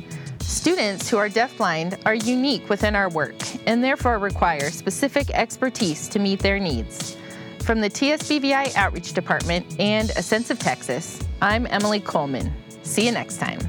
Students 0.54 1.10
who 1.10 1.18
are 1.18 1.30
deafblind 1.30 2.00
are 2.06 2.14
unique 2.14 2.70
within 2.70 2.96
our 2.96 3.10
work 3.10 3.36
and 3.66 3.84
therefore 3.84 4.20
require 4.20 4.70
specific 4.70 5.32
expertise 5.32 6.08
to 6.10 6.20
meet 6.20 6.40
their 6.40 6.60
needs. 6.60 7.18
From 7.60 7.82
the 7.82 7.90
TSBVI 7.90 8.76
Outreach 8.76 9.14
Department 9.14 9.66
and 9.80 10.12
A 10.12 10.22
Sense 10.22 10.52
of 10.52 10.60
Texas, 10.60 11.20
I'm 11.42 11.66
Emily 11.66 12.00
Coleman. 12.00 12.54
See 12.84 13.08
you 13.08 13.12
next 13.12 13.38
time. 13.38 13.60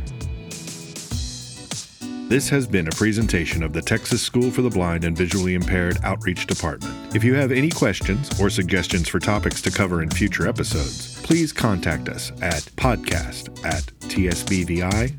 This 2.28 2.50
has 2.50 2.66
been 2.66 2.86
a 2.86 2.92
presentation 2.92 3.62
of 3.62 3.72
the 3.72 3.82
Texas 3.82 4.20
School 4.20 4.50
for 4.50 4.60
the 4.60 4.70
Blind 4.70 5.04
and 5.04 5.16
Visually 5.16 5.54
Impaired 5.54 5.96
Outreach 6.04 6.46
Department. 6.46 7.16
If 7.16 7.24
you 7.24 7.34
have 7.34 7.50
any 7.50 7.70
questions 7.70 8.30
or 8.38 8.50
suggestions 8.50 9.08
for 9.08 9.18
topics 9.18 9.62
to 9.62 9.70
cover 9.70 10.02
in 10.02 10.10
future 10.10 10.46
episodes, 10.46 11.20
please 11.22 11.50
contact 11.50 12.10
us 12.10 12.30
at 12.42 12.62
podcast 12.76 13.64
at 13.64 13.84
tsbvi.edu. 14.10 15.14